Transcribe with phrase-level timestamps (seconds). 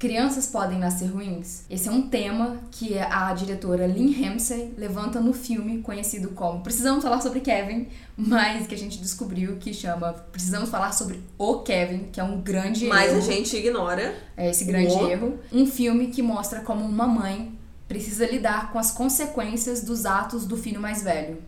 [0.00, 1.64] Crianças podem nascer ruins?
[1.68, 7.02] Esse é um tema que a diretora Lynn Ramsey levanta no filme conhecido como Precisamos
[7.02, 12.10] Falar sobre Kevin, mas que a gente descobriu que chama Precisamos Falar sobre o Kevin,
[12.12, 13.18] que é um grande Mas erro.
[13.18, 14.14] a gente ignora.
[14.36, 15.10] É esse grande O.
[15.10, 15.40] erro.
[15.52, 17.58] Um filme que mostra como uma mãe
[17.88, 21.38] precisa lidar com as consequências dos atos do filho mais velho.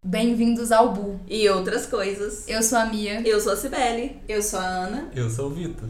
[0.00, 1.18] Bem-vindos ao Bu.
[1.28, 2.48] E outras coisas.
[2.48, 3.20] Eu sou a Mia.
[3.26, 4.16] Eu sou a Cibele.
[4.28, 5.10] Eu sou a Ana.
[5.14, 5.88] Eu sou o Vitor.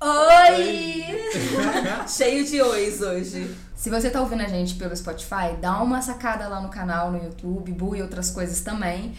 [0.00, 1.04] Oi!
[2.06, 3.52] Cheio de ois hoje.
[3.74, 7.18] Se você tá ouvindo a gente pelo Spotify, dá uma sacada lá no canal, no
[7.18, 9.12] YouTube, Bu e outras coisas também.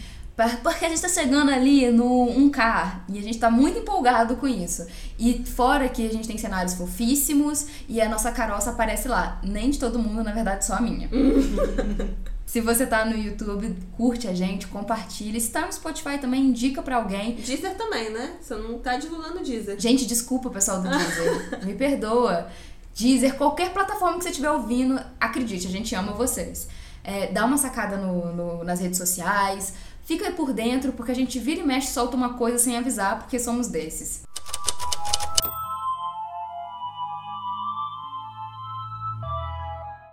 [0.62, 4.48] Porque a gente tá chegando ali no 1K e a gente tá muito empolgado com
[4.48, 4.86] isso.
[5.18, 9.38] E fora que a gente tem cenários fofíssimos e a nossa caroça aparece lá.
[9.44, 11.10] Nem de todo mundo, na verdade, só a minha.
[12.50, 15.38] Se você tá no YouTube, curte a gente, compartilha.
[15.38, 17.36] Se tá no Spotify também, indica pra alguém.
[17.36, 18.38] Deezer também, né?
[18.40, 19.78] Você não tá divulgando Deezer.
[19.78, 21.60] Gente, desculpa, pessoal do Deezer.
[21.64, 22.48] Me perdoa.
[22.92, 26.66] Deezer, qualquer plataforma que você estiver ouvindo, acredite, a gente ama vocês.
[27.04, 29.72] É, dá uma sacada no- no- nas redes sociais.
[30.04, 33.20] Fica aí por dentro, porque a gente vira e mexe, solta uma coisa sem avisar,
[33.20, 34.22] porque somos desses.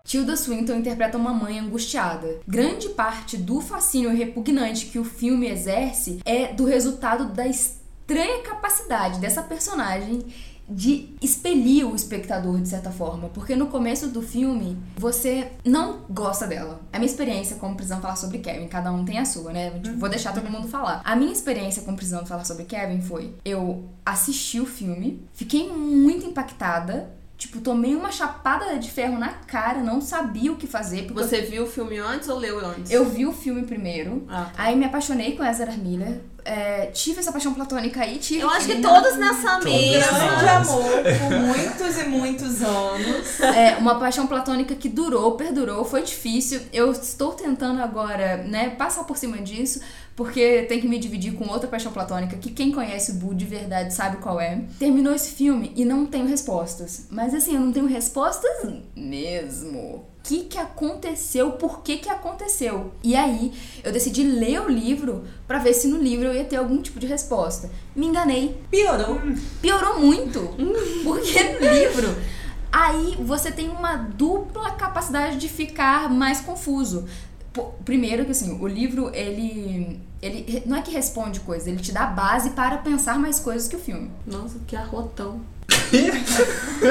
[0.08, 2.40] Tilda Swinton interpreta uma mãe angustiada.
[2.48, 9.20] Grande parte do fascínio repugnante que o filme exerce é do resultado da estranha capacidade
[9.20, 10.26] dessa personagem
[10.70, 16.48] de expelir o espectador de certa forma, porque no começo do filme você não gosta
[16.48, 16.82] dela.
[16.92, 19.72] A minha experiência como prisão falar sobre Kevin, cada um tem a sua, né?
[19.72, 21.02] Tipo, Vou deixar todo mundo falar.
[21.04, 26.26] A minha experiência com prisão falar sobre Kevin foi: eu assisti o filme, fiquei muito
[26.26, 27.17] impactada.
[27.38, 31.04] Tipo, tomei uma chapada de ferro na cara, não sabia o que fazer.
[31.06, 32.92] Porque Você viu o filme antes ou leu antes?
[32.92, 34.64] eu vi o filme primeiro, Ah, tá.
[34.64, 38.40] aí me apaixonei com Ezra Miller, é, tive essa paixão platônica aí, tive.
[38.40, 40.08] Eu acho que todas nessa mesa.
[40.08, 43.28] Grande amor por muitos e muitos anos.
[43.58, 46.62] É, uma paixão platônica que durou, perdurou, foi difícil.
[46.72, 49.82] Eu estou tentando agora, né, passar por cima disso,
[50.16, 53.46] porque tem que me dividir com outra paixão platônica, que quem conhece o Bu de
[53.46, 54.62] verdade sabe qual é.
[54.78, 57.08] Terminou esse filme e não tenho respostas.
[57.10, 58.52] Mas assim, eu não tenho respostas
[58.96, 60.06] mesmo.
[60.28, 61.54] O que que aconteceu?
[61.54, 62.92] Por que que aconteceu?
[63.02, 66.58] E aí, eu decidi ler o livro pra ver se no livro eu ia ter
[66.58, 67.72] algum tipo de resposta.
[67.96, 69.22] Me enganei Piorou.
[69.62, 70.42] piorou muito.
[71.06, 72.14] Porque no livro,
[72.70, 77.08] aí você tem uma dupla capacidade de ficar mais confuso.
[77.86, 79.98] Primeiro que assim, o livro, ele.
[80.22, 83.78] Ele não é que responde coisas, ele te dá base para pensar mais coisas que
[83.78, 84.12] o filme.
[84.26, 85.40] Nossa, que arrotão.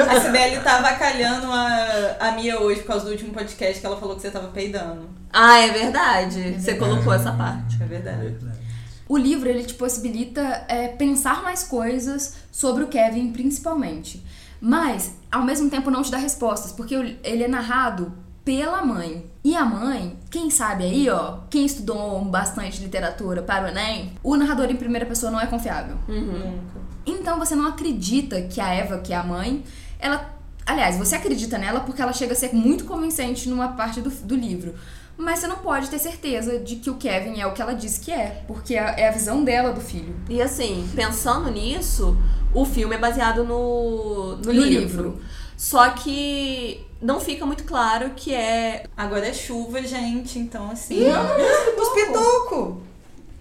[0.09, 3.97] A Sibeli tá avacalhando a, a Mia hoje por causa do último podcast que ela
[3.97, 5.09] falou que você tava peidando.
[5.31, 6.55] Ah, é verdade.
[6.59, 7.81] Você colocou essa parte.
[7.81, 8.19] É verdade.
[8.19, 8.57] Verdade.
[9.07, 14.25] O livro ele te possibilita é, pensar mais coisas sobre o Kevin, principalmente.
[14.59, 16.93] Mas, ao mesmo tempo, não te dá respostas, porque
[17.23, 18.11] ele é narrado
[18.43, 19.25] pela mãe.
[19.43, 24.35] E a mãe, quem sabe aí, ó, quem estudou bastante literatura para o Enem, o
[24.35, 25.97] narrador em primeira pessoa não é confiável.
[26.07, 26.86] Nunca.
[27.07, 29.63] Então você não acredita que a Eva, que é a mãe,
[29.97, 30.35] ela.
[30.65, 34.35] Aliás, você acredita nela porque ela chega a ser muito convincente numa parte do, do
[34.35, 34.75] livro.
[35.17, 37.97] Mas você não pode ter certeza de que o Kevin é o que ela diz
[37.97, 40.15] que é, porque é é a visão dela do filho.
[40.29, 42.15] E assim, pensando nisso,
[42.53, 44.81] o filme é baseado no, no, No livro.
[44.81, 45.21] livro.
[45.55, 48.83] Só que não fica muito claro que é.
[48.95, 50.99] Agora é chuva, gente, então assim.
[51.79, 52.81] Os pituco!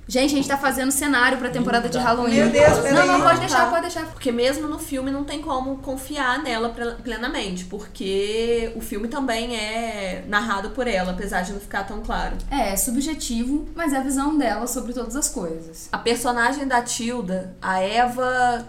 [0.09, 2.37] Gente, a gente tá fazendo cenário pra temporada de Halloween.
[2.37, 3.07] Meu Deus, Não, peraí.
[3.09, 3.67] não, pode deixar, Tá.
[3.71, 4.05] pode deixar.
[4.07, 9.57] Porque mesmo no filme não tem como confiar nela ple- plenamente, porque o filme também
[9.57, 12.37] é narrado por ela, apesar de não ficar tão claro.
[12.51, 15.89] É, é subjetivo, mas é a visão dela sobre todas as coisas.
[15.91, 18.65] A personagem da Tilda, a Eva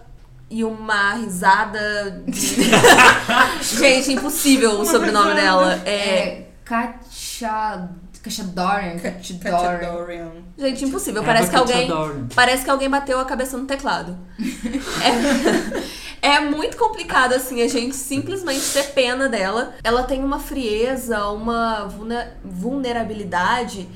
[0.49, 2.23] e uma risada.
[3.61, 5.81] Gente, impossível o sobrenome dela.
[5.85, 5.89] É.
[5.89, 6.47] É.
[8.19, 8.97] Cachadorian.
[8.99, 9.39] Cachadorian.
[9.79, 10.31] Cachadorian.
[10.57, 11.23] Gente, impossível.
[11.23, 11.87] Parece que alguém.
[12.35, 14.17] Parece que alguém bateu a cabeça no teclado.
[16.21, 19.73] É, é muito complicado, assim, a gente simplesmente ter pena dela.
[19.83, 23.87] Ela tem uma frieza, uma vulne- vulnerabilidade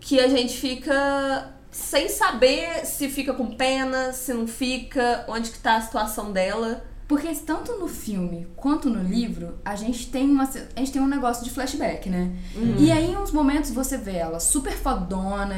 [0.00, 5.58] que a gente fica sem saber se fica com pena, se não fica, onde que
[5.58, 6.84] tá a situação dela.
[7.06, 11.06] Porque tanto no filme quanto no livro, a gente tem uma a gente tem um
[11.06, 12.32] negócio de flashback, né?
[12.78, 15.54] E aí em uns momentos você vê ela super fodona,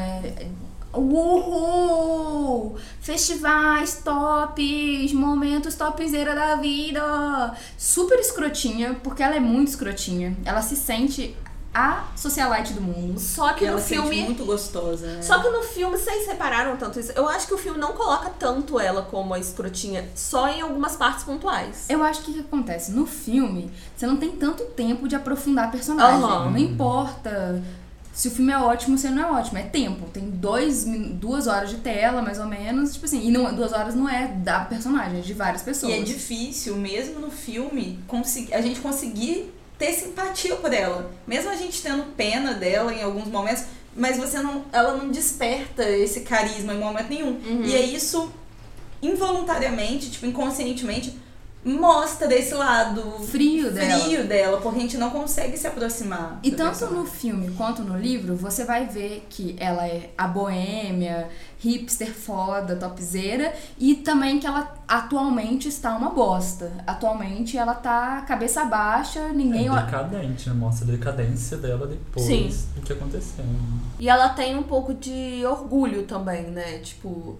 [0.93, 2.77] Uhul!
[3.01, 7.55] Festivais tops, momentos topzera da vida.
[7.77, 10.37] Super escrotinha, porque ela é muito escrotinha.
[10.45, 11.37] Ela se sente
[11.79, 13.21] a socialite do mundo.
[13.21, 14.23] Só que E ela no filme.
[14.23, 15.07] muito gostosa.
[15.07, 15.23] né?
[15.23, 17.13] Só que no filme, vocês repararam tanto isso?
[17.13, 20.97] Eu acho que o filme não coloca tanto ela como a escrotinha, só em algumas
[20.97, 21.85] partes pontuais.
[21.89, 22.93] Eu acho que o que acontece?
[22.93, 26.23] No filme, você não tem tanto tempo de aprofundar a personagem.
[26.23, 26.51] Aham.
[26.51, 27.63] Não importa
[28.13, 29.59] se o filme é ótimo ou se não é ótimo.
[29.59, 30.07] É tempo.
[30.11, 32.95] Tem dois, duas horas de tela, mais ou menos.
[32.95, 35.93] Tipo assim, e não, duas horas não é da personagem, é de várias pessoas.
[35.93, 37.99] E é difícil, mesmo no filme,
[38.53, 41.11] a gente conseguir ter simpatia por ela.
[41.27, 43.65] Mesmo a gente tendo pena dela em alguns momentos,
[43.95, 47.41] mas você não, ela não desperta esse carisma em momento nenhum.
[47.65, 48.31] E é isso,
[49.03, 51.17] involuntariamente, tipo, inconscientemente,
[51.67, 53.99] mostra desse lado Frio dela.
[53.99, 56.39] frio dela, porque a gente não consegue se aproximar.
[56.43, 56.99] E tanto personagem.
[56.99, 61.29] no filme quanto no livro, você vai ver que ela é a boêmia,
[61.59, 66.71] hipster foda, topzeira, e também que ela atualmente está uma bosta.
[66.87, 69.67] Atualmente ela tá cabeça baixa, ninguém.
[69.69, 70.55] É decadente, né?
[70.55, 72.69] Mostra a decadência dela depois Sim.
[72.77, 73.45] do que aconteceu.
[73.99, 76.79] E ela tem um pouco de orgulho também, né?
[76.79, 77.39] Tipo,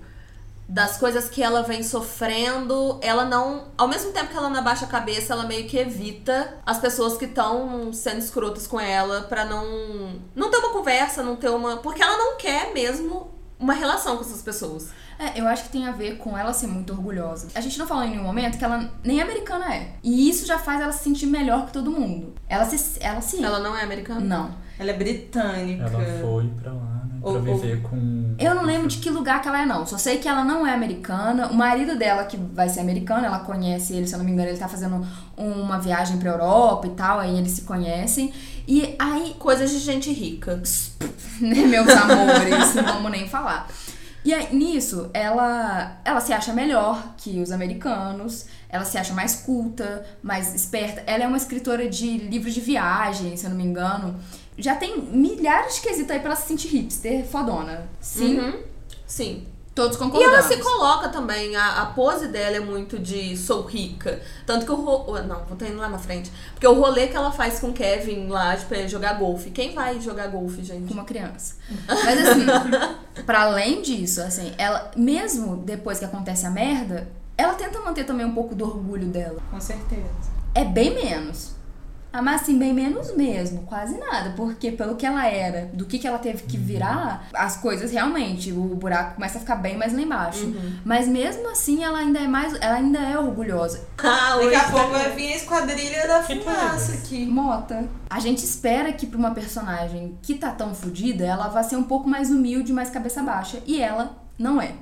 [0.69, 3.69] das coisas que ela vem sofrendo, ela não.
[3.79, 7.17] Ao mesmo tempo que ela não abaixa a cabeça, ela meio que evita as pessoas
[7.17, 10.21] que estão sendo escrotas com ela pra não.
[10.35, 11.77] Não ter uma conversa, não ter uma.
[11.79, 14.91] Porque ela não quer mesmo uma relação com essas pessoas.
[15.19, 17.49] É, eu acho que tem a ver com ela ser muito orgulhosa.
[17.55, 19.95] A gente não falou em nenhum momento que ela nem americana é.
[20.03, 22.35] E isso já faz ela se sentir melhor que todo mundo.
[22.49, 22.99] Ela se.
[23.03, 23.43] Ela sim.
[23.43, 24.21] Ela não é americana?
[24.21, 24.67] Não.
[24.79, 25.85] Ela é britânica.
[25.85, 27.16] Ela foi pra lá, né?
[27.33, 28.37] Pra Ou- viver com.
[28.39, 29.85] Eu não lembro de que lugar que ela é, não.
[29.85, 31.49] Só sei que ela não é americana.
[31.49, 34.49] O marido dela, que vai ser americano, ela conhece ele, se eu não me engano,
[34.49, 35.05] ele tá fazendo
[35.37, 38.33] uma viagem pra Europa e tal, aí eles se conhecem.
[38.69, 40.63] E aí, Coisas de gente rica.
[41.41, 43.69] né, meus amores, não vamos nem falar.
[44.25, 49.37] E aí, nisso, ela, ela se acha melhor que os americanos, ela se acha mais
[49.37, 51.03] culta, mais esperta.
[51.07, 54.17] Ela é uma escritora de livros de viagem, se eu não me engano.
[54.59, 57.89] Já tem milhares de quesitos aí pra ela se sentir hipster, fodona.
[58.01, 58.63] Sim, Uhum.
[59.07, 59.47] Sim.
[59.75, 60.33] todos E concordamos.
[60.33, 64.21] ela se coloca também, a, a pose dela é muito de sou rica.
[64.47, 65.13] Tanto que o ro...
[65.23, 66.33] Não, vou ter indo lá na frente.
[66.53, 69.51] Porque o rolê que ela faz com o Kevin lá, tipo, é jogar golfe.
[69.51, 70.93] Quem vai jogar golfe, com gente?
[70.95, 71.57] uma criança.
[71.87, 72.47] Mas assim,
[73.27, 77.07] pra além disso, assim, ela, mesmo depois que acontece a merda,
[77.37, 79.43] ela tenta manter também um pouco do orgulho dela.
[79.51, 80.07] Com certeza.
[80.55, 81.55] É bem menos.
[82.17, 85.99] Ah, mas assim, bem menos mesmo, quase nada, porque pelo que ela era, do que,
[85.99, 89.93] que ela teve que virar, as coisas realmente, o buraco começa a ficar bem mais
[89.93, 90.51] lá embaixo.
[90.83, 93.87] Mas mesmo assim, ela ainda é mais, ela ainda é orgulhosa.
[93.99, 97.27] Ah, Daqui a tá- pouco vai vir a esquadrilha da fumaça aqui.
[97.27, 97.85] Mota.
[98.09, 101.83] A gente espera que pra uma personagem que tá tão fodida, ela vá ser um
[101.85, 104.73] pouco mais humilde, mais cabeça baixa, e ela não é.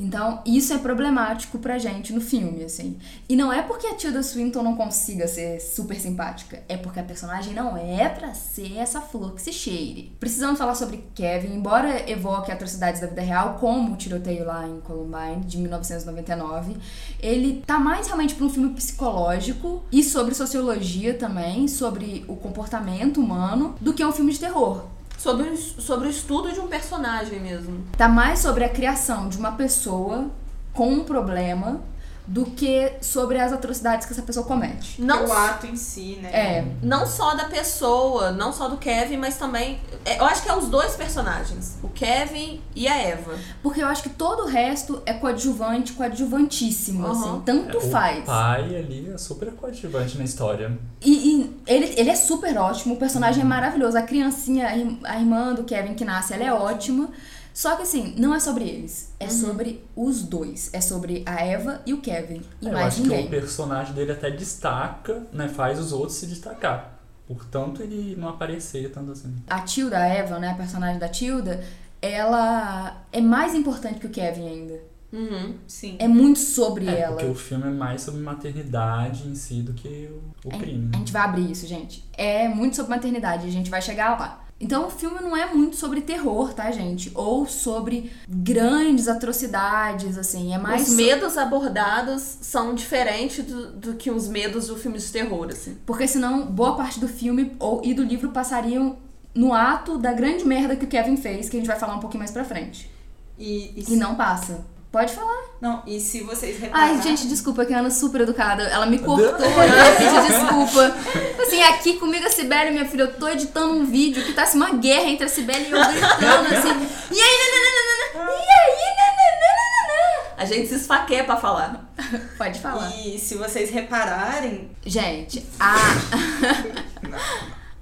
[0.00, 2.96] Então, isso é problemático pra gente no filme, assim.
[3.28, 7.02] E não é porque a Tilda Swinton não consiga ser super simpática, é porque a
[7.02, 10.16] personagem não é pra ser essa flor que se cheire.
[10.18, 14.80] Precisamos falar sobre Kevin, embora evoque atrocidades da vida real, como o tiroteio lá em
[14.80, 16.76] Columbine, de 1999,
[17.20, 23.20] ele tá mais realmente pra um filme psicológico e sobre sociologia também, sobre o comportamento
[23.20, 24.82] humano, do que um filme de terror.
[25.20, 27.84] Sobre, sobre o estudo de um personagem mesmo.
[27.94, 30.30] Tá mais sobre a criação de uma pessoa
[30.72, 31.82] com um problema
[32.32, 35.02] do que sobre as atrocidades que essa pessoa comete.
[35.02, 36.30] Não, o ato em si, né?
[36.32, 39.80] É, não só da pessoa, não só do Kevin, mas também.
[40.04, 41.76] é, Eu acho que é os dois personagens.
[41.82, 43.32] O Kevin e a Eva.
[43.60, 47.10] porque eu acho que todo o resto é coadjuvante, coadjuvantíssimo, Uhum.
[47.12, 48.24] assim, tanto o faz.
[48.24, 50.78] pai ali é super coadjuvante na história.
[51.00, 53.98] E, e ele, ele é super ótimo, o personagem é maravilhoso.
[53.98, 54.68] A criancinha,
[55.04, 57.08] a irmã do Kevin que nasce, ela é ótima.
[57.52, 59.12] Só que assim, não é sobre eles.
[59.18, 60.70] É sobre os dois.
[60.72, 62.42] É sobre a Eva e o Kevin.
[62.60, 63.22] E eu mais acho ninguém.
[63.22, 65.48] que o personagem dele até destaca, né?
[65.48, 66.98] Faz os outros se destacar.
[67.26, 69.34] Portanto, ele não aparecer tanto assim.
[69.48, 71.62] A Tilda, a Eva, né, a personagem da Tilda,
[72.02, 74.80] ela é mais importante que o Kevin ainda.
[75.12, 75.54] Uhum.
[75.66, 75.96] Sim.
[75.98, 77.16] É muito sobre É, ela.
[77.16, 80.08] porque o filme é mais sobre maternidade em si do que
[80.44, 80.86] o, o crime.
[80.86, 80.98] A né?
[80.98, 82.04] gente vai abrir isso, gente.
[82.16, 84.44] É muito sobre maternidade, a gente vai chegar lá.
[84.60, 87.10] Então o filme não é muito sobre terror, tá, gente?
[87.14, 90.52] Ou sobre grandes atrocidades, assim.
[90.52, 90.88] É mais.
[90.88, 95.78] Os medos abordados são diferentes do, do que os medos do filme de terror, assim.
[95.86, 98.98] Porque senão boa parte do filme ou, e do livro passariam
[99.34, 102.00] no ato da grande merda que o Kevin fez, que a gente vai falar um
[102.00, 102.90] pouquinho mais pra frente.
[103.38, 104.62] E, e E não passa.
[104.90, 105.44] Pode falar.
[105.60, 106.96] não, e se vocês repararem...
[106.96, 108.64] Ai, gente, desculpa, que a Ana é super educada.
[108.64, 110.96] Ela me cortou e eu pedi desculpa.
[111.40, 114.56] Assim, aqui comigo a Sibeli, minha filha, eu tô editando um vídeo que tá assim,
[114.56, 116.88] uma guerra entre a Sibeli e eu gritando assim.
[117.12, 120.34] E aí, nananana, e aí, nananana.
[120.36, 121.84] A gente se esfaqueia pra falar.
[122.36, 122.90] Pode falar.
[122.96, 125.76] E se vocês repararem, Gente, a.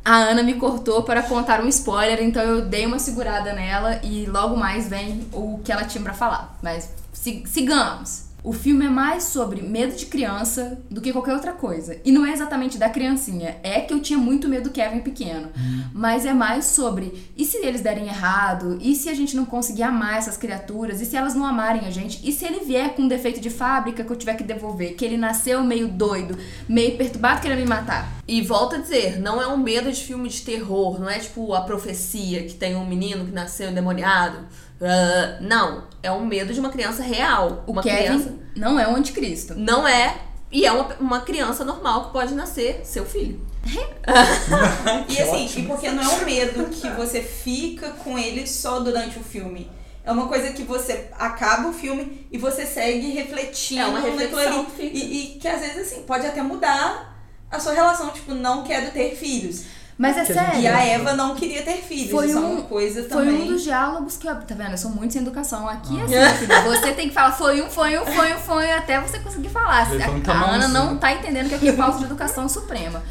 [0.08, 4.24] A Ana me cortou para contar um spoiler, então eu dei uma segurada nela e
[4.24, 6.56] logo mais vem o que ela tinha pra falar.
[6.62, 8.22] Mas si- sigamos.
[8.48, 12.00] O filme é mais sobre medo de criança do que qualquer outra coisa.
[12.02, 13.58] E não é exatamente da criancinha.
[13.62, 15.50] É que eu tinha muito medo do Kevin pequeno.
[15.92, 18.78] Mas é mais sobre e se eles derem errado?
[18.80, 21.02] E se a gente não conseguir amar essas criaturas?
[21.02, 22.26] E se elas não amarem a gente?
[22.26, 24.94] E se ele vier com um defeito de fábrica que eu tiver que devolver?
[24.94, 28.10] Que ele nasceu meio doido, meio perturbado, querendo me matar?
[28.26, 31.52] E volto a dizer, não é um medo de filme de terror, não é tipo
[31.52, 34.46] a profecia que tem um menino que nasceu endemoniado.
[34.80, 37.64] Ah, não, é um medo de uma criança real.
[37.66, 39.54] O uma Kevin criança não é o anticristo.
[39.54, 40.16] não é
[40.50, 43.46] e é uma, uma criança normal que pode nascer seu filho.
[45.08, 49.18] E assim, e porque não é um medo que você fica com ele só durante
[49.18, 49.70] o filme.
[50.04, 54.66] É uma coisa que você acaba o filme e você segue refletindo É uma reflexão.
[54.78, 58.10] E, e que às vezes, assim, pode até mudar a sua relação.
[58.10, 59.64] Tipo, não quero ter filhos.
[59.98, 60.60] Mas é sério.
[60.60, 62.12] E a Eva não queria ter filhos.
[62.12, 63.42] Foi é um- uma coisa Foi também.
[63.42, 64.34] um dos diálogos que eu.
[64.36, 64.70] Tá vendo?
[64.70, 65.68] Eu sou muito sem educação.
[65.68, 66.62] Aqui é assim, filho.
[66.64, 69.48] Você tem que falar foi um, foi um, foi um, foi um, até você conseguir
[69.48, 69.90] falar.
[69.90, 73.02] Levanta A, a Ana não tá entendendo que aqui é falta de educação suprema.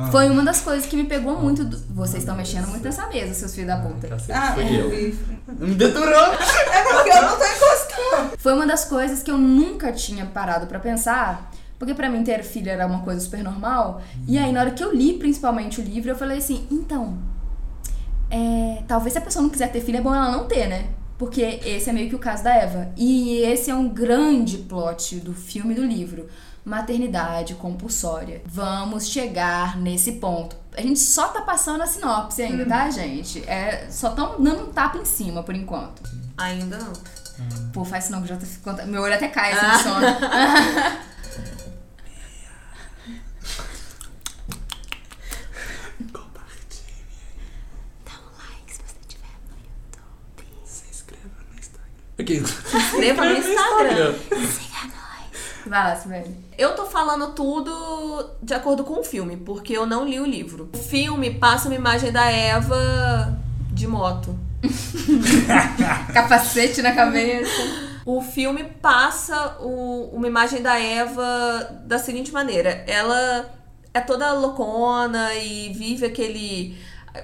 [0.00, 0.10] Ah.
[0.12, 1.64] Foi uma das coisas que me pegou muito.
[1.64, 4.06] do- Vocês estão mexendo muito nessa mesa, seus filhos da puta.
[4.06, 4.92] Cacete, Ah, foi eu.
[4.92, 5.18] e-
[5.58, 6.12] Me deturou!
[6.72, 8.32] é porque eu não tô encostando.
[8.38, 11.50] Foi uma das coisas que eu nunca tinha parado pra pensar.
[11.78, 14.02] Porque pra mim ter filho era uma coisa super normal.
[14.26, 17.18] E aí, na hora que eu li principalmente o livro, eu falei assim: então,
[18.30, 20.88] é, talvez se a pessoa não quiser ter filho, é bom ela não ter, né?
[21.16, 22.90] Porque esse é meio que o caso da Eva.
[22.96, 26.28] E esse é um grande plot do filme e do livro.
[26.64, 28.42] Maternidade compulsória.
[28.46, 30.56] Vamos chegar nesse ponto.
[30.76, 33.42] A gente só tá passando a sinopse ainda, tá, gente?
[33.48, 36.02] É, só tão dando um tapa em cima por enquanto.
[36.36, 36.92] Ainda não.
[37.72, 38.84] Pô, faz isso não, que já tá ficando.
[38.86, 39.76] Meu olho até cai assim Ah.
[39.76, 40.06] de sono.
[48.04, 50.46] Dá um like se você tiver no YouTube.
[50.64, 51.58] Se inscreva no
[52.18, 52.34] Aqui.
[52.38, 54.14] Inscreva no Instagram.
[54.30, 55.40] Siga nós.
[55.66, 56.34] Vai lá, Sibeli.
[56.56, 60.68] Eu tô falando tudo de acordo com o filme, porque eu não li o livro.
[60.74, 63.38] O filme passa uma imagem da Eva
[63.72, 64.36] de moto.
[66.12, 67.50] Capacete na cabeça.
[68.04, 73.48] O filme passa o- uma imagem da Eva da seguinte maneira: ela
[73.94, 76.76] é toda loucona e vive aquele.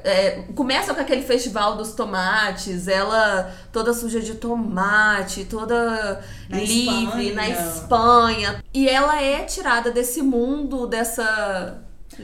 [0.02, 7.28] É, começa com aquele festival dos tomates, ela toda suja de tomate, toda Na livre
[7.28, 7.34] Espanha.
[7.34, 8.64] na Espanha.
[8.72, 11.82] E ela é tirada desse mundo, dessa.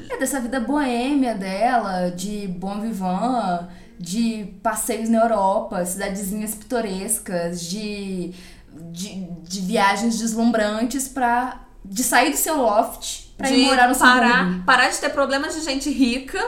[0.09, 3.67] É dessa vida boêmia dela, de bom vivant,
[3.99, 8.33] de passeios na Europa, cidadezinhas pitorescas, de,
[8.93, 11.63] de, de viagens deslumbrantes pra.
[11.85, 14.63] de sair do seu loft pra de ir morar no parar, subúrbio.
[14.65, 16.39] parar de ter problemas de gente rica,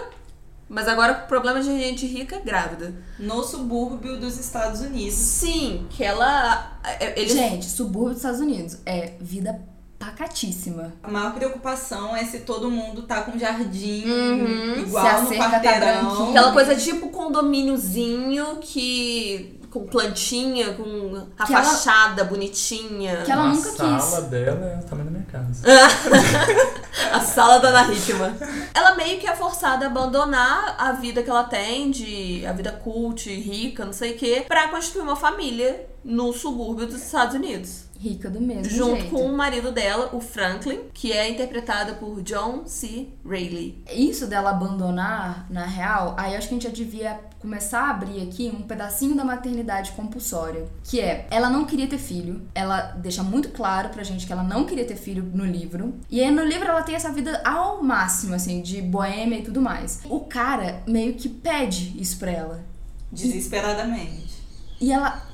[0.73, 2.95] mas agora problemas de gente rica grávida.
[3.19, 5.15] No subúrbio dos Estados Unidos.
[5.15, 6.79] Sim, que ela.
[6.83, 9.61] é, Eles Gente, subúrbio dos Estados Unidos é vida
[9.99, 10.93] pacatíssima.
[11.03, 14.75] A maior preocupação é se todo mundo tá com jardim Uhum.
[14.75, 15.81] Se a igual no tá quarteirão.
[15.81, 16.31] branquinha.
[16.31, 19.61] Aquela coisa tipo condomíniozinho que.
[19.73, 23.23] Com plantinha, com a Que ela- fachada bonitinha.
[23.25, 23.77] Que ela a nunca quis.
[24.05, 25.63] sala dela é o tamanho da minha casa.
[27.13, 28.35] A sala da Ana Hickman.
[28.75, 32.71] Ela meio que é forçada a abandonar a vida que ela tem, de a vida
[32.73, 37.85] cult, rica, não sei o quê, pra constituir uma família no subúrbio dos Estados Unidos.
[37.99, 39.11] Rica do mesmo junto jeito.
[39.11, 43.09] com o marido dela, o Franklin, que é interpretado por John C.
[43.25, 43.81] Reilly.
[43.93, 47.91] Isso dela abandonar, na real, aí eu acho que a gente já devia começar a
[47.91, 50.67] abrir aqui um pedacinho da maternidade compulsória.
[50.83, 52.43] Que é, ela não queria ter filho.
[52.55, 55.95] Ela deixa muito claro pra gente que ela não queria ter filho no livro.
[56.11, 59.61] E aí no livro ela tem essa vida ao máximo, assim, de boêmia e tudo
[59.61, 60.01] mais.
[60.09, 62.65] O cara meio que pede isso pra ela.
[63.11, 64.43] Desesperadamente.
[64.81, 65.31] E ela.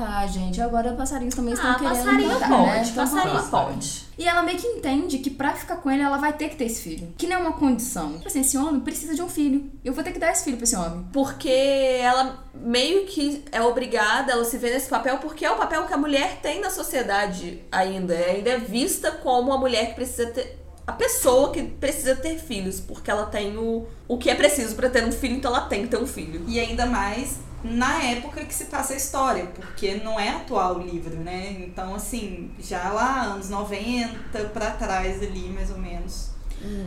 [0.00, 2.82] Ah, gente, agora passarinhos também estão Ah, querendo passarinho matar, pode, né?
[2.82, 3.42] Então, passarinho lá.
[3.42, 4.08] pode.
[4.18, 6.64] E ela meio que entende que pra ficar com ele, ela vai ter que ter
[6.66, 7.12] esse filho.
[7.16, 8.14] Que não é uma condição.
[8.14, 9.70] Tipo assim, esse homem precisa de um filho.
[9.84, 11.06] Eu vou ter que dar esse filho pra esse homem.
[11.12, 15.84] Porque ela meio que é obrigada, ela se vê nesse papel, porque é o papel
[15.86, 18.14] que a mulher tem na sociedade ainda.
[18.14, 20.58] É- Ainda é vista como a mulher que precisa ter.
[20.86, 24.88] A pessoa que precisa ter filhos, porque ela tem o, o que é preciso pra
[24.88, 26.42] ter um filho, então ela tem que ter um filho.
[26.48, 30.82] E ainda mais na época que se passa a história, porque não é atual o
[30.82, 31.56] livro, né?
[31.60, 36.30] Então, assim, já lá, anos 90 pra trás ali, mais ou menos.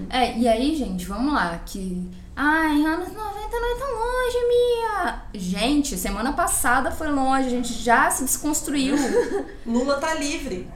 [0.09, 1.57] É, e aí, gente, vamos lá.
[1.65, 2.09] Que.
[2.35, 5.21] Ai, anos 90 não é tão longe, Mia!
[5.33, 8.95] Gente, semana passada foi longe, a gente já se desconstruiu.
[9.65, 10.67] Lula tá livre.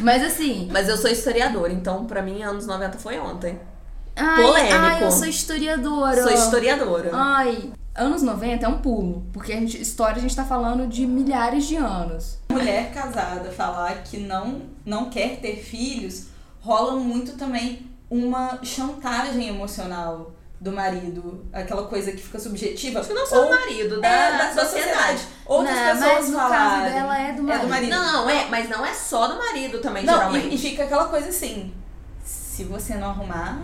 [0.00, 3.58] Mas assim, Mas eu sou historiadora, então pra mim anos 90 foi ontem.
[4.16, 4.74] Ai, polêmico.
[4.76, 6.22] Ai, eu sou historiadora.
[6.22, 7.10] Sou historiadora.
[7.12, 11.06] Ai, anos 90 é um pulo, porque a gente, história a gente tá falando de
[11.06, 12.38] milhares de anos.
[12.50, 16.26] Mulher casada falar que não, não quer ter filhos,
[16.60, 23.00] rola muito também uma chantagem emocional do marido, aquela coisa que fica subjetiva.
[23.00, 25.20] Acho que não só Ou- o marido, da, é, da sociedade.
[25.44, 26.92] Outras Não, pessoas mas no caso falarem.
[26.94, 27.68] dela é do É do marido.
[27.68, 27.90] marido.
[27.90, 30.46] Não, não, é, mas não é só do marido também, Não, geralmente.
[30.48, 31.74] e, e fica aquela coisa assim:
[32.24, 33.58] se você não arrumar,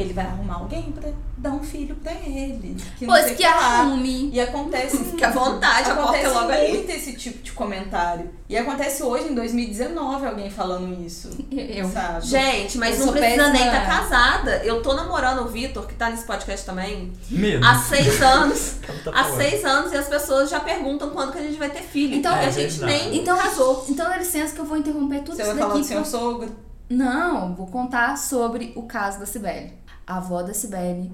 [0.00, 2.76] ele vai arrumar alguém pra dar um filho pra ele.
[2.98, 4.30] Que Pois que arrume.
[4.32, 4.96] E acontece.
[5.04, 6.68] Fica à vontade, a porta acontece é logo ali.
[6.72, 8.30] muito esse tipo de comentário.
[8.48, 11.30] E acontece hoje, em 2019, alguém falando isso.
[11.50, 11.88] Eu.
[11.90, 12.26] Sabe?
[12.26, 14.56] Gente, mas Eu não precisa nem estar casada.
[14.64, 17.64] Eu tô namorando o Vitor, que tá nesse podcast também, Mesmo.
[17.64, 18.76] há seis anos.
[19.04, 21.82] Tá há seis anos e as pessoas já perguntam quando que a gente vai ter
[21.82, 22.14] filho.
[22.16, 23.84] Então- e a É gente nem Então, casou.
[23.88, 25.88] então dá licença que eu vou interromper tudo Você isso vai falar do daqui.
[25.88, 26.56] seu pra- sogro?
[26.90, 29.74] Não, vou contar sobre o caso da Cibele.
[30.08, 31.10] A avó da Cibele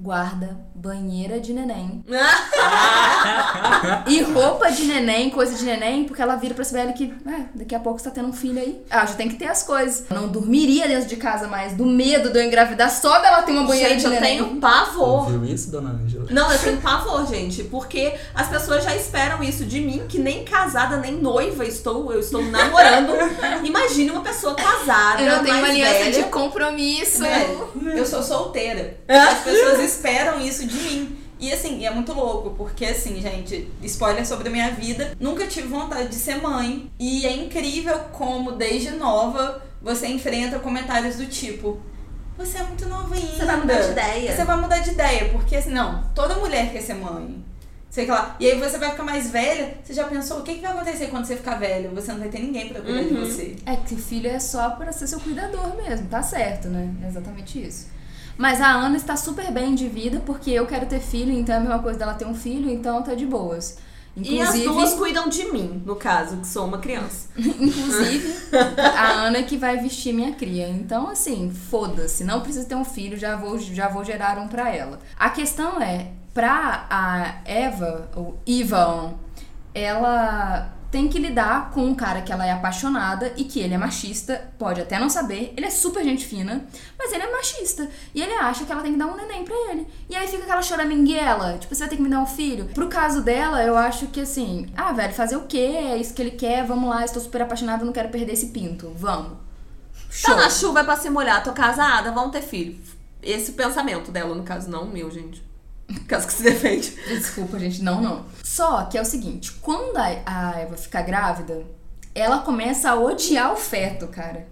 [0.00, 2.02] guarda banheira de neném
[4.06, 7.74] e roupa de neném, coisa de neném, porque ela vira pra Cibele que é, daqui
[7.74, 8.80] a pouco você tá tendo um filho aí.
[8.90, 10.04] Ah, já tem que ter as coisas.
[10.08, 13.52] Eu não dormiria dentro de casa mais, do medo de eu engravidar só dela ter
[13.52, 14.38] uma banheira Gente, de eu neném.
[14.38, 15.24] tenho pavor.
[15.32, 16.26] Ouviu isso, dona Ângela?
[16.30, 20.44] Não, eu tenho pavor, gente, porque as pessoas já esperam isso de mim, que nem
[20.44, 23.12] casada, nem noiva estou, eu estou namorando.
[23.64, 26.22] Imagine uma pessoa casada, Eu não tenho uma mais aliança velha.
[26.24, 27.20] de compromisso.
[27.20, 28.96] Velho, eu sou solteira.
[29.06, 31.16] As pessoas esperam isso de mim.
[31.38, 35.68] E assim, é muito louco, porque assim, gente, spoiler sobre a minha vida, nunca tive
[35.68, 36.90] vontade de ser mãe.
[36.98, 41.80] E é incrível como, desde nova, você enfrenta comentários do tipo.
[42.36, 43.26] Você é muito nova ainda.
[43.36, 44.36] Você vai mudar de ideia.
[44.36, 47.42] Você vai mudar de ideia, porque assim, não, toda mulher quer ser mãe.
[47.88, 48.36] Sei lá.
[48.38, 51.06] E aí você vai ficar mais velha, você já pensou o que, que vai acontecer
[51.08, 51.88] quando você ficar velha?
[51.90, 53.24] Você não vai ter ninguém pra cuidar de Uhum.
[53.24, 53.56] você.
[53.66, 56.88] É que filho é só pra ser seu cuidador mesmo, tá certo, né?
[57.02, 57.88] É exatamente isso.
[58.40, 61.58] Mas a Ana está super bem de vida porque eu quero ter filho, então é
[61.58, 63.76] a mesma coisa dela ter um filho, então tá de boas.
[64.16, 67.28] E as duas cuidam de mim, no caso, que sou uma criança.
[67.36, 68.34] inclusive
[68.96, 70.70] a Ana é que vai vestir minha cria.
[70.70, 74.74] Então, assim, foda-se, não precisa ter um filho, já vou, já vou gerar um pra
[74.74, 74.98] ela.
[75.18, 79.16] A questão é, pra a Eva, ou Ivan,
[79.74, 83.78] ela tem que lidar com um cara que ela é apaixonada e que ele é
[83.78, 86.66] machista, pode até não saber, ele é super gente fina,
[86.98, 87.88] mas ele é machista.
[88.14, 89.86] E ele acha que ela tem que dar um neném pra ele.
[90.08, 92.66] E aí fica aquela choraminguela, tipo, você vai ter que me dar um filho.
[92.74, 95.58] Pro caso dela, eu acho que assim, ah, velho, fazer o quê?
[95.58, 98.92] É isso que ele quer, vamos lá, estou super apaixonada, não quero perder esse pinto.
[98.96, 99.38] Vamos.
[100.22, 100.36] Tá Show.
[100.36, 102.76] na chuva é pra se molhar, tô casada, vamos ter filho.
[103.22, 105.49] Esse pensamento dela, no caso, não o meu, gente.
[106.08, 106.90] Caso que se defende.
[107.08, 108.24] Desculpa, gente, não, não.
[108.42, 111.62] Só que é o seguinte, quando a a Eva fica grávida,
[112.14, 114.48] ela começa a odiar o feto, cara.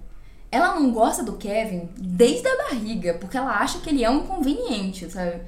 [0.50, 4.20] Ela não gosta do Kevin desde a barriga, porque ela acha que ele é um
[4.24, 5.42] inconveniente, sabe?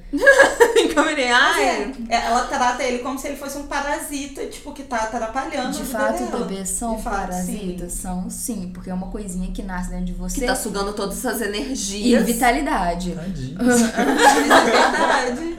[0.75, 1.31] Inconveniente.
[1.33, 5.71] Ai, É, ela trata ele como se ele fosse um parasita, tipo, que tá atrapalhando
[5.71, 6.45] De a vida fato, dela.
[6.45, 7.93] bebês são De fato, parasitas?
[7.93, 10.41] São sim, porque é uma coisinha que nasce dentro de você.
[10.41, 12.23] que tá sugando todas essas E energias.
[12.23, 13.15] vitalidade.
[13.15, 13.57] Tadinho.
[13.57, 15.57] Sim.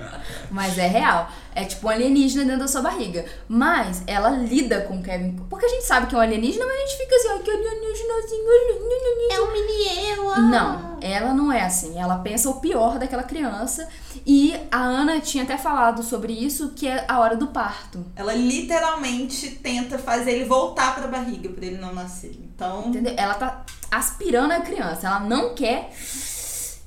[0.52, 0.54] É.
[0.54, 1.28] Mas é real.
[1.54, 3.24] É tipo um alienígena dentro da sua barriga.
[3.48, 5.36] Mas ela lida com o Kevin.
[5.50, 7.50] Porque a gente sabe que é um alienígena, mas a gente fica assim, ó, que
[7.50, 8.48] alienígenazinho.
[8.48, 9.34] alienígena.
[9.34, 10.22] É um mini eu.
[10.42, 11.98] Não, ela não é assim.
[11.98, 13.88] Ela pensa o pior daquela criança.
[14.24, 18.04] E a Ana tinha até falado sobre isso, que é a hora do parto.
[18.14, 22.32] Ela literalmente tenta fazer ele voltar pra barriga pra ele não nascer.
[22.54, 23.14] Então, Entendeu?
[23.16, 25.06] Ela tá aspirando a criança.
[25.06, 25.90] Ela não quer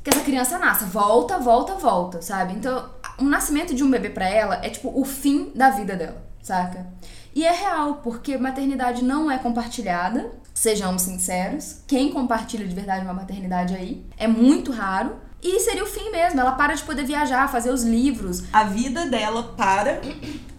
[0.03, 0.85] que essa criança nasça.
[0.85, 2.53] Volta, volta, volta, sabe?
[2.53, 6.25] Então, o nascimento de um bebê pra ela é tipo o fim da vida dela,
[6.41, 6.87] saca?
[7.35, 10.31] E é real, porque maternidade não é compartilhada.
[10.53, 11.81] Sejamos sinceros.
[11.85, 15.17] Quem compartilha de verdade uma maternidade aí é muito raro.
[15.43, 16.39] E seria o fim mesmo.
[16.39, 18.45] Ela para de poder viajar, fazer os livros.
[18.53, 20.01] a vida dela para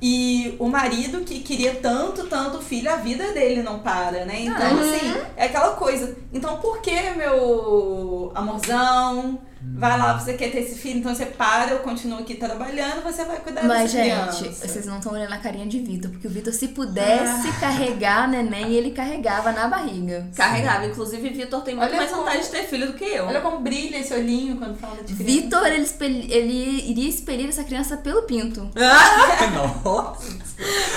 [0.01, 4.43] e o marido que queria tanto, tanto filho, a vida dele não para, né?
[4.43, 4.81] Então, Uhum.
[4.95, 6.17] assim, é aquela coisa.
[6.33, 9.39] Então, por que, meu amorzão?
[9.79, 13.25] Vai lá, você quer ter esse filho, então você para, eu continuo aqui trabalhando, você
[13.25, 14.69] vai cuidar Mas, dessa gente, criança.
[14.69, 18.75] vocês não estão olhando a carinha de Vitor, porque o Vitor, se pudesse carregar neném,
[18.75, 20.29] ele carregava na barriga.
[20.37, 20.87] Carregava.
[20.87, 23.25] Inclusive, Vitor tem muito Olha mais como- vontade de ter filho do que eu.
[23.27, 25.25] Olha como brilha esse olhinho quando fala de criança.
[25.25, 28.71] Vitor, ele, expel- ele iria expelir essa criança pelo pinto.
[29.87, 30.37] Nossa.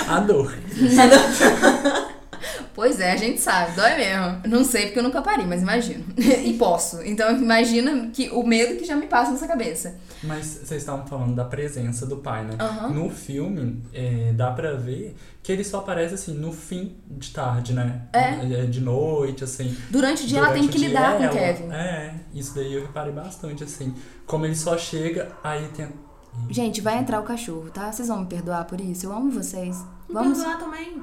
[0.08, 0.52] A dor.
[2.74, 4.40] Pois é, a gente sabe, dói mesmo.
[4.46, 6.04] Não sei porque eu nunca parei, mas imagino.
[6.16, 7.02] e posso.
[7.02, 9.96] Então imagina que o medo que já me passa nessa cabeça.
[10.22, 12.56] Mas vocês estavam falando da presença do pai, né?
[12.58, 12.88] Aham.
[12.88, 17.74] No filme, é, dá pra ver que ele só aparece assim no fim de tarde,
[17.74, 18.02] né?
[18.12, 18.64] É.
[18.66, 19.76] De noite, assim.
[19.90, 21.72] Durante o dia ela tem Durante que lidar dia, com o Kevin.
[21.72, 23.94] É, isso daí eu reparei bastante, assim.
[24.26, 25.88] Como ele só chega, aí tem.
[26.48, 27.92] Gente, vai entrar o cachorro, tá?
[27.92, 29.06] Vocês vão me perdoar por isso?
[29.06, 29.84] Eu amo vocês.
[30.08, 30.38] Vamos.
[30.38, 31.02] Lá também.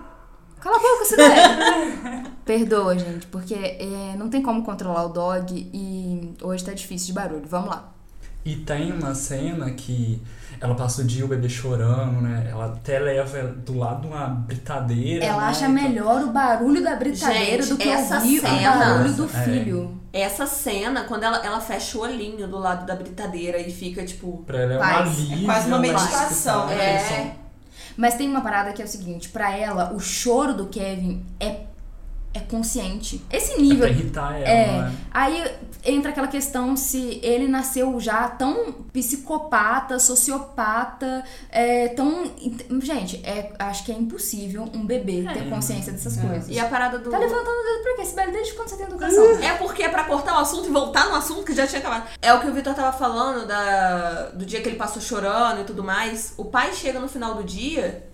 [0.59, 2.29] Cala a boca, Cidade!
[2.43, 7.13] Perdoa, gente, porque é, não tem como controlar o dog e hoje tá difícil de
[7.13, 7.45] barulho.
[7.47, 7.93] Vamos lá.
[8.43, 10.21] E tem uma cena que
[10.59, 12.47] ela passa o dia o bebê chorando, né?
[12.49, 15.23] Ela até leva do lado uma britadeira.
[15.23, 15.47] Ela né?
[15.49, 19.25] acha melhor o barulho da britadeira Gente, do que essa ouvir o cena- barulho do
[19.25, 19.27] É.
[20.19, 24.43] Essa cena, quando ela, ela fecha o olhinho do lado da britadeira e fica tipo.
[24.45, 25.09] Pra ela é um Paz.
[25.19, 25.43] alívio.
[25.43, 25.87] É quase uma né?
[25.87, 26.67] meditação.
[26.67, 27.35] Tipo, É.
[27.95, 31.61] Mas tem uma parada que é o seguinte, pra ela, o choro do Kevin é,
[32.33, 33.23] é consciente.
[33.31, 33.87] Esse É pra nível.
[33.87, 34.67] irritar ela, É.
[34.81, 34.95] né?
[35.11, 35.43] Aí
[35.85, 42.31] entra aquela questão se ele nasceu já tão psicopata, sociopata, é, tão.
[42.81, 46.47] Gente, é, acho que é impossível um bebê ter consciência dessas coisas.
[46.49, 47.09] E a parada do.
[47.09, 48.05] Tá levantando o dedo pra quê?
[48.05, 49.23] Sibeli, desde quando você tem educação?
[49.41, 52.07] É porque é pra cortar o assunto e voltar no assunto que já tinha acabado.
[52.21, 55.63] É o que o Vitor tava falando da, do dia que ele passou chorando e
[55.63, 56.33] tudo mais.
[56.37, 58.06] O pai chega no final do dia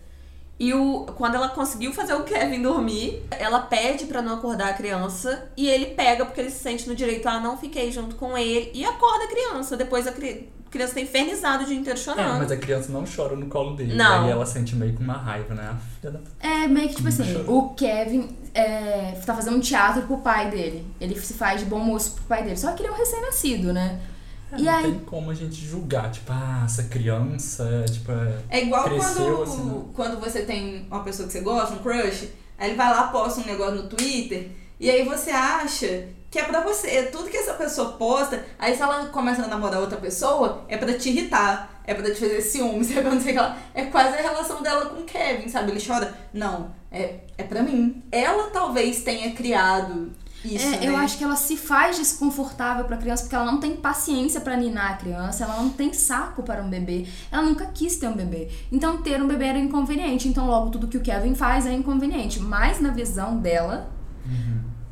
[0.68, 4.74] e o, quando ela conseguiu fazer o Kevin dormir, ela pede pra não acordar a
[4.74, 7.28] criança e ele pega porque ele se sente no direito.
[7.28, 9.76] Ah, não fiquei junto com ele e acorda a criança.
[9.76, 12.38] Depois a cri- criança tá infernizada o dia inteiro É, chorando.
[12.40, 13.94] mas a criança não chora no colo dele.
[13.96, 14.24] Não.
[14.26, 15.70] Aí ela sente meio com uma raiva, né?
[15.72, 16.20] A filha da...
[16.48, 17.58] É meio que tipo assim, Chorou.
[17.58, 20.86] o Kevin é, tá fazendo um teatro pro pai dele.
[21.00, 22.58] Ele se faz de bom moço pro pai dele.
[22.58, 24.00] Só que ele é um recém-nascido, né?
[24.54, 28.38] É, E não aí- tem como a gente julgar, tipo, ah, essa criança, tipo, é...
[28.50, 29.84] É igual Cresceu, quando, assim, né?
[29.96, 33.42] quando você tem uma pessoa que você gosta, um crush, aí ele vai lá, posta
[33.42, 37.04] um negócio no Twitter, e aí você acha que é pra você.
[37.04, 40.92] Tudo que essa pessoa posta, aí se ela começa a namorar outra pessoa, é pra
[40.98, 43.58] te irritar, é pra te fazer ciúmes, é pra não sei o que lá.
[43.74, 45.72] É quase a relação dela com o Kevin, sabe?
[45.72, 46.14] Ele chora.
[46.34, 48.02] Não, é, é pra mim.
[48.12, 50.12] Ela talvez tenha criado
[50.44, 50.80] isso, É, né?
[50.88, 54.58] eu acho que ela se faz desconfortável pra criança porque ela não tem paciência pra
[54.58, 58.14] ninar a criança, ela não tem saco para um bebê, ela nunca quis ter um
[58.14, 58.50] bebê.
[58.72, 62.40] Então ter um bebê era inconveniente, então logo tudo que o Kevin faz é inconveniente.
[62.40, 63.90] Mas na visão dela,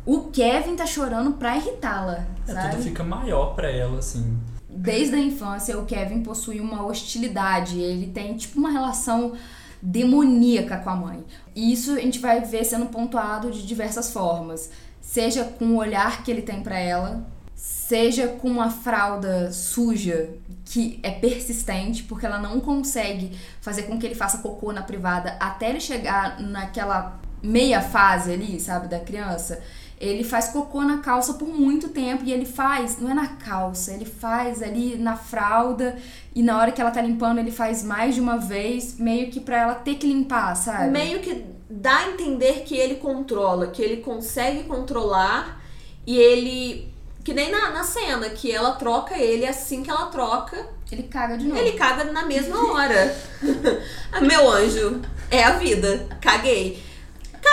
[0.05, 2.71] o Kevin tá chorando pra irritá-la, é, sabe?
[2.71, 4.39] tudo fica maior pra ela, assim.
[4.73, 7.77] Desde a infância, o Kevin possui uma hostilidade.
[7.77, 9.33] Ele tem, tipo, uma relação
[9.81, 11.23] demoníaca com a mãe.
[11.55, 14.69] E isso a gente vai ver sendo pontuado de diversas formas.
[15.11, 20.29] Seja com o olhar que ele tem pra ela, seja com uma fralda suja
[20.63, 25.35] que é persistente, porque ela não consegue fazer com que ele faça cocô na privada
[25.37, 29.61] até ele chegar naquela meia fase ali, sabe, da criança.
[29.99, 33.91] Ele faz cocô na calça por muito tempo e ele faz, não é na calça,
[33.91, 35.97] ele faz ali na fralda
[36.33, 39.41] e na hora que ela tá limpando ele faz mais de uma vez, meio que
[39.41, 40.89] pra ela ter que limpar, sabe?
[40.89, 45.61] Meio que dá a entender que ele controla, que ele consegue controlar
[46.05, 46.91] e ele.
[47.23, 51.37] Que nem na, na cena, que ela troca ele assim que ela troca, Ele caga
[51.37, 51.59] de novo.
[51.59, 53.15] ele caga na mesma hora.
[54.11, 56.07] Ah, Meu anjo, é a vida.
[56.19, 56.83] Caguei.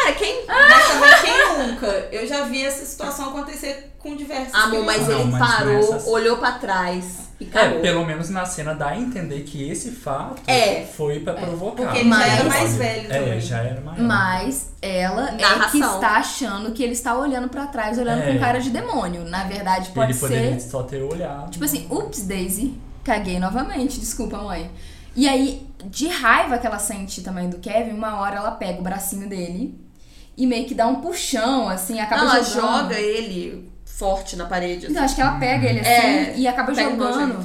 [0.03, 0.45] Cara, quem.
[0.47, 1.87] Mas também quem nunca?
[2.13, 5.09] Eu já vi essa situação acontecer com diversos Amor, mas.
[5.09, 7.81] Não, ele mas parou, nessas- olhou pra trás e É, cagou.
[7.81, 10.85] pelo menos na cena dá a entender que esse fato É.
[10.85, 11.85] foi pra provocar.
[11.85, 13.41] porque ele já era mais velho É, também.
[13.41, 14.01] já era maior.
[14.01, 15.95] Mas ela é que Narração.
[15.97, 18.33] está achando que ele está olhando pra trás, olhando É.
[18.33, 19.25] com cara de demônio.
[19.25, 21.51] Na verdade, pode Ele poderia ser só ter olhado.
[21.51, 24.71] Tipo assim, ups, Daisy, caguei novamente, desculpa, mãe.
[25.17, 28.83] E aí, de raiva que ela sente também do Kevin, uma hora ela pega o
[28.83, 29.77] bracinho dele
[30.39, 32.83] e meio que dá um puxão, assim, acaba Não, ela jogando.
[32.85, 34.85] joga ele forte na parede.
[34.87, 34.93] assim.
[34.93, 37.45] Então, acho que ela pega ele assim É, e acaba jogando.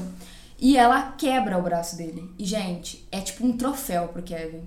[0.60, 2.29] E ela quebra o braço dele.
[2.38, 4.62] E, gente, é tipo um troféu pro Kevin.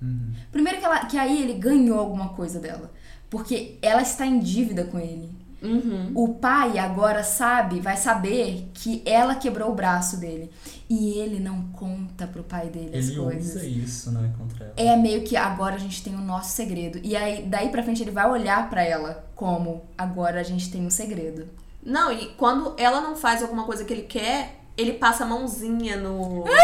[0.00, 0.32] Uhum.
[0.52, 2.92] Primeiro que, ela, que aí ele ganhou alguma coisa dela.
[3.30, 5.30] Porque ela está em dívida com ele.
[5.62, 6.12] Uhum.
[6.14, 10.50] O pai agora sabe, vai saber que ela quebrou o braço dele.
[10.88, 13.54] E ele não conta pro pai dele as Ele coisas.
[13.56, 14.74] usa isso, né, contra ela.
[14.76, 16.98] É meio que agora a gente tem o nosso segredo.
[17.02, 20.84] E aí, daí pra frente, ele vai olhar pra ela como agora a gente tem
[20.84, 21.46] um segredo.
[21.84, 25.96] Não, e quando ela não faz alguma coisa que ele quer, ele passa a mãozinha
[25.96, 26.44] no.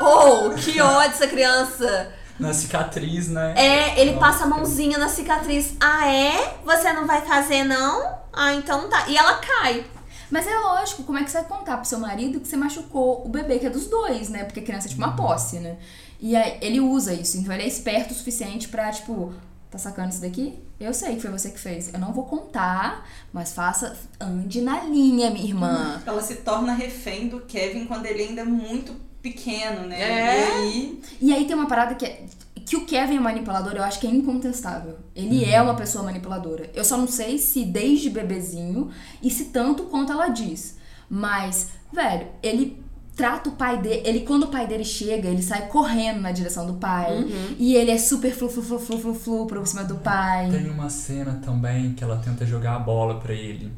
[0.00, 2.12] Oh, que ódio essa criança!
[2.38, 3.54] Na cicatriz, né?
[3.56, 5.74] É, ele Nossa, passa a mãozinha na cicatriz.
[5.80, 6.58] Ah, é?
[6.64, 8.18] Você não vai fazer, não?
[8.32, 9.08] Ah, então tá.
[9.08, 9.84] E ela cai.
[10.30, 13.24] Mas é lógico, como é que você vai contar pro seu marido que você machucou
[13.24, 14.44] o bebê, que é dos dois, né?
[14.44, 15.78] Porque criança é tipo uma posse, né?
[16.20, 19.32] E aí, ele usa isso, então ele é esperto o suficiente pra, tipo,
[19.70, 20.58] tá sacando isso daqui?
[20.78, 21.92] Eu sei que foi você que fez.
[21.92, 26.00] Eu não vou contar, mas faça, ande na linha, minha irmã.
[26.06, 30.00] Ela se torna refém do Kevin quando ele ainda é muito pequeno, né?
[30.00, 30.38] É.
[30.38, 31.02] E aí.
[31.20, 32.24] E aí tem uma parada que é.
[32.66, 34.98] Que o Kevin é manipulador, eu acho que é incontestável.
[35.16, 36.70] Ele é uma pessoa manipuladora.
[36.74, 38.90] Eu só não sei se desde bebezinho
[39.22, 40.76] e se tanto quanto ela diz.
[41.08, 42.82] Mas, velho, ele
[43.16, 44.02] trata o pai dele.
[44.04, 47.26] Ele, quando o pai dele chega, ele sai correndo na direção do pai.
[47.58, 50.50] E ele é super flu, flu, flu, flu, flu, flu por cima do pai.
[50.50, 53.72] Tem uma cena também que ela tenta jogar a bola pra ele.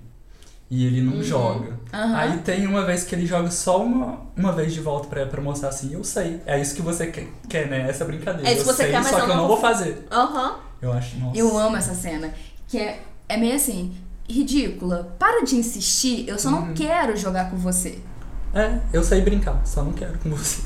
[0.71, 1.79] E ele não joga.
[1.93, 2.17] Aham.
[2.17, 5.43] Aí tem uma vez que ele joga só uma, uma vez de volta pra, pra
[5.43, 6.41] mostrar assim, eu sei.
[6.47, 7.89] É isso que você quer, quer, né?
[7.89, 8.49] Essa brincadeira.
[8.49, 9.57] É isso eu que você sei, quer, mas só eu que eu não não vou
[9.57, 10.07] fazer.
[10.11, 10.61] Aham.
[10.81, 11.37] Eu acho, nossa.
[11.37, 12.33] Eu amo essa cena.
[12.69, 13.97] Que é, é meio assim,
[14.29, 15.17] ridícula.
[15.19, 17.99] Para de insistir, eu só não quero jogar com você.
[18.55, 20.63] É, eu sei brincar, só não quero com você.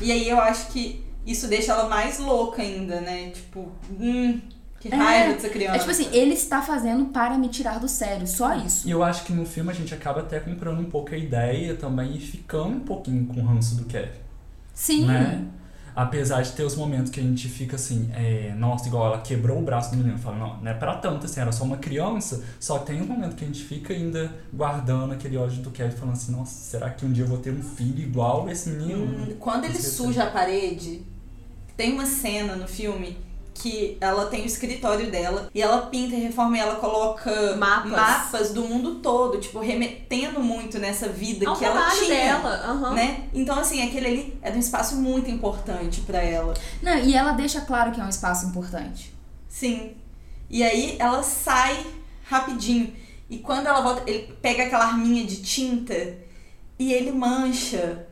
[0.00, 3.30] E aí eu acho que isso deixa ela mais louca ainda, né?
[3.30, 4.40] Tipo, hum,
[4.88, 4.96] que É.
[4.96, 5.76] raiva dessa criança.
[5.76, 8.86] É tipo assim, ele está fazendo para me tirar do sério, só isso.
[8.86, 11.74] E eu acho que no filme a gente acaba até comprando um pouco a ideia
[11.74, 14.10] também e ficando um pouquinho com o ranço do Kevin.
[14.74, 15.06] Sim.
[15.06, 15.44] né?
[15.96, 19.58] Apesar de ter os momentos que a gente fica assim, é, nossa, igual ela quebrou
[19.60, 20.18] o braço do menino.
[20.18, 22.42] Fala, não, não é pra tanto, assim, era só uma criança.
[22.58, 25.94] Só que tem um momento que a gente fica ainda guardando aquele ódio do Kevin,
[25.96, 29.04] falando assim, nossa, será que um dia eu vou ter um filho igual esse menino?
[29.04, 31.02] Hum, Quando ele suja a parede,
[31.76, 33.16] tem uma cena no filme
[33.54, 37.92] que ela tem o escritório dela e ela pinta e reforma e ela coloca Mapas.
[37.92, 42.08] mapas do mundo todo, tipo, remetendo muito nessa vida um que ela tinha.
[42.08, 42.50] dela.
[42.66, 42.94] Aham.
[42.94, 43.28] Né?
[43.32, 46.52] Então, assim, aquele ali é um espaço muito importante pra ela.
[46.82, 49.14] Não, e ela deixa claro que é um espaço importante.
[49.48, 49.92] Sim.
[50.50, 51.86] E aí ela sai
[52.24, 52.92] rapidinho.
[53.30, 55.94] E quando ela volta, ele pega aquela arminha de tinta
[56.78, 58.06] e ele mancha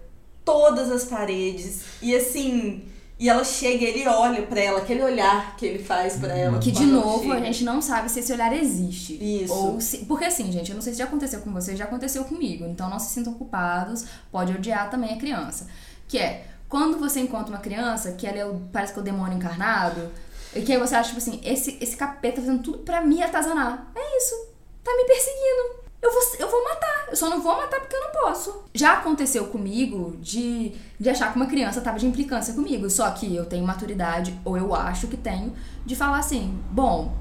[0.44, 1.82] todas as paredes.
[2.00, 2.84] E assim,
[3.22, 6.58] e ela chega, ele olha pra ela, aquele olhar que ele faz pra ela.
[6.58, 9.14] Que de novo a gente não sabe se esse olhar existe.
[9.14, 9.54] Isso.
[9.54, 12.24] Ou se, porque assim, gente, eu não sei se já aconteceu com vocês, já aconteceu
[12.24, 12.64] comigo.
[12.64, 15.68] Então não se sintam culpados, pode odiar também a criança.
[16.08, 19.04] Que é, quando você encontra uma criança que ela é o, parece que é o
[19.04, 20.10] demônio encarnado,
[20.52, 23.22] e que aí você acha, tipo assim, esse, esse capeta tá fazendo tudo pra me
[23.22, 23.88] atazanar.
[23.94, 24.34] É isso.
[24.82, 25.80] Tá me perseguindo.
[26.02, 27.01] Eu vou, eu vou matar.
[27.12, 28.64] Eu só não vou matar porque eu não posso.
[28.74, 32.88] Já aconteceu comigo de, de achar que uma criança tava de implicância comigo.
[32.88, 35.52] Só que eu tenho maturidade, ou eu acho que tenho,
[35.84, 37.14] de falar assim: bom,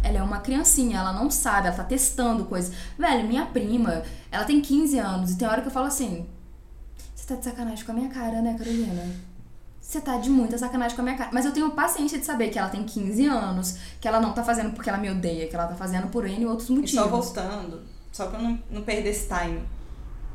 [0.00, 2.72] ela é uma criancinha, ela não sabe, ela tá testando coisas.
[2.96, 6.24] Velho, minha prima, ela tem 15 anos e tem hora que eu falo assim:
[7.12, 9.10] você tá de sacanagem com a minha cara, né, Carolina?
[9.80, 11.30] Você tá de muita sacanagem com a minha cara.
[11.32, 14.44] Mas eu tenho paciência de saber que ela tem 15 anos, que ela não tá
[14.44, 16.94] fazendo porque ela me odeia, que ela tá fazendo por N outros E motivos.
[16.94, 17.80] só voltando,
[18.12, 19.62] só pra eu não, não perder esse time.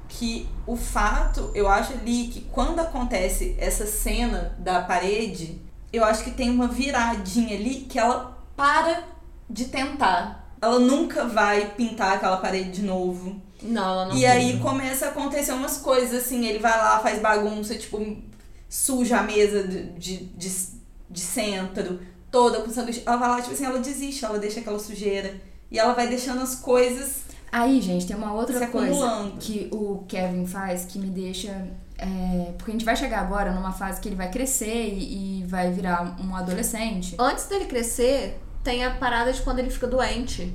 [0.10, 5.62] Que o fato, eu acho ali que quando acontece essa cena da parede,
[5.94, 9.04] eu acho que tem uma viradinha ali que ela para
[9.50, 10.52] de tentar.
[10.62, 13.40] Ela nunca vai pintar aquela parede de novo.
[13.62, 14.16] Não, ela não.
[14.16, 18.18] E aí começa a acontecer umas coisas assim, ele vai lá, faz bagunça, tipo,
[18.68, 20.52] suja a mesa de, de, de,
[21.10, 22.00] de centro,
[22.32, 23.04] toda com sanduíche.
[23.06, 25.40] Ela vai lá, tipo assim, ela desiste, ela deixa aquela sujeira.
[25.70, 27.27] E ela vai deixando as coisas
[27.60, 29.38] Aí, gente, tem uma outra se coisa acumulando.
[29.40, 31.68] que o Kevin faz que me deixa.
[31.98, 35.46] é, porque a gente vai chegar agora numa fase que ele vai crescer e, e
[35.46, 37.16] vai virar um adolescente.
[37.20, 40.54] Antes dele crescer, tem a parada de quando ele fica doente.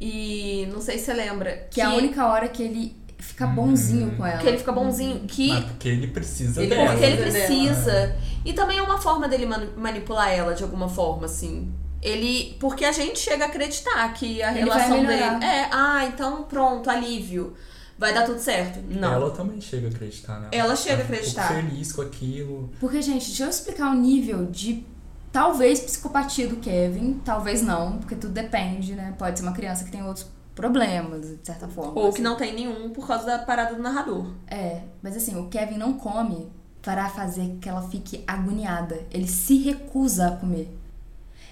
[0.00, 1.66] E não sei se você lembra.
[1.70, 4.38] Que é a única hora que ele fica bonzinho com ela.
[4.38, 5.20] Que ele fica bonzinho.
[5.26, 6.90] Que Mas porque ele precisa Ele dela.
[6.90, 8.16] Porque ele Precisa precisa.
[8.44, 11.72] E também é uma forma dele mani- manipular ela de alguma forma, assim.
[12.04, 12.56] Ele.
[12.60, 15.44] Porque a gente chega a acreditar que a Ele relação dele.
[15.44, 17.54] É, ah, então pronto, alívio.
[17.98, 18.80] Vai dar tudo certo.
[18.88, 19.12] Não.
[19.12, 20.48] Ela também chega a acreditar nela.
[20.52, 21.48] Ela chega a Ela acreditar.
[21.48, 22.70] feliz com aquilo.
[22.80, 24.84] Porque, gente, deixa eu explicar o nível de
[25.32, 29.14] talvez psicopatia do Kevin, talvez não, porque tudo depende, né?
[29.18, 32.00] Pode ser uma criança que tem outros problemas, de certa forma.
[32.00, 34.32] Ou que não tem nenhum por causa da parada do narrador.
[34.46, 36.48] É, mas assim, o Kevin não come
[36.80, 39.06] para fazer que ela fique agoniada.
[39.10, 40.68] Ele se recusa a comer.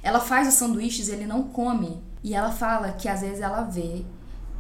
[0.03, 2.03] Ela faz os sanduíches, ele não come.
[2.25, 4.05] E ela fala que às vezes ela vê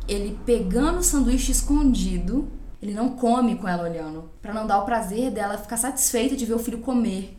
[0.08, 2.48] ele pegando o sanduíche escondido,
[2.80, 6.44] ele não come com ela olhando, Pra não dar o prazer dela ficar satisfeita de
[6.44, 7.38] ver o filho comer.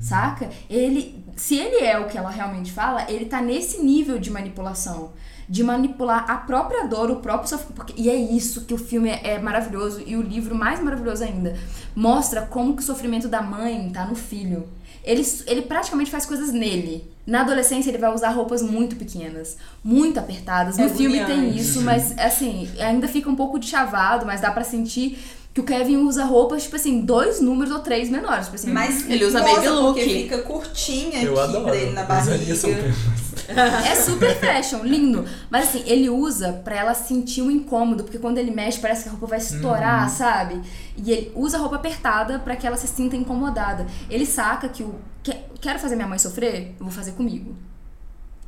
[0.00, 0.48] Saca?
[0.70, 5.12] Ele, se ele é o que ela realmente fala, ele tá nesse nível de manipulação,
[5.48, 9.08] de manipular a própria dor, o próprio sofrimento, porque- e é isso que o filme
[9.10, 11.56] é, é maravilhoso e o livro mais maravilhoso ainda,
[11.96, 14.68] mostra como que o sofrimento da mãe tá no filho.
[15.04, 17.10] Ele, ele praticamente faz coisas nele.
[17.26, 20.76] Na adolescência ele vai usar roupas muito pequenas, muito apertadas.
[20.76, 24.50] No É filme tem isso, mas assim, ainda fica um pouco de chavado, mas dá
[24.50, 25.18] pra sentir
[25.54, 28.46] que o Kevin usa roupas, tipo assim, dois números ou três menores.
[28.46, 29.94] Tipo assim, Mas Ele usa baby look.
[29.98, 31.64] porque fica curtinha Eu aqui adoro.
[31.66, 32.54] pra ele na barriga.
[32.54, 32.94] super.
[33.48, 35.26] É super fashion, lindo.
[35.50, 39.08] Mas assim, ele usa pra ela sentir um incômodo, porque quando ele mexe parece que
[39.08, 40.60] a roupa vai estourar, sabe?
[40.96, 43.86] E ele usa a roupa apertada pra que ela se sinta incomodada.
[44.08, 47.54] Ele saca que o "Que- quero fazer minha mãe sofrer, eu vou fazer comigo.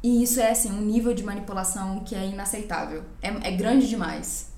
[0.02, 3.02] E isso é assim, um nível de manipulação que é inaceitável.
[3.20, 4.53] É, é grande demais.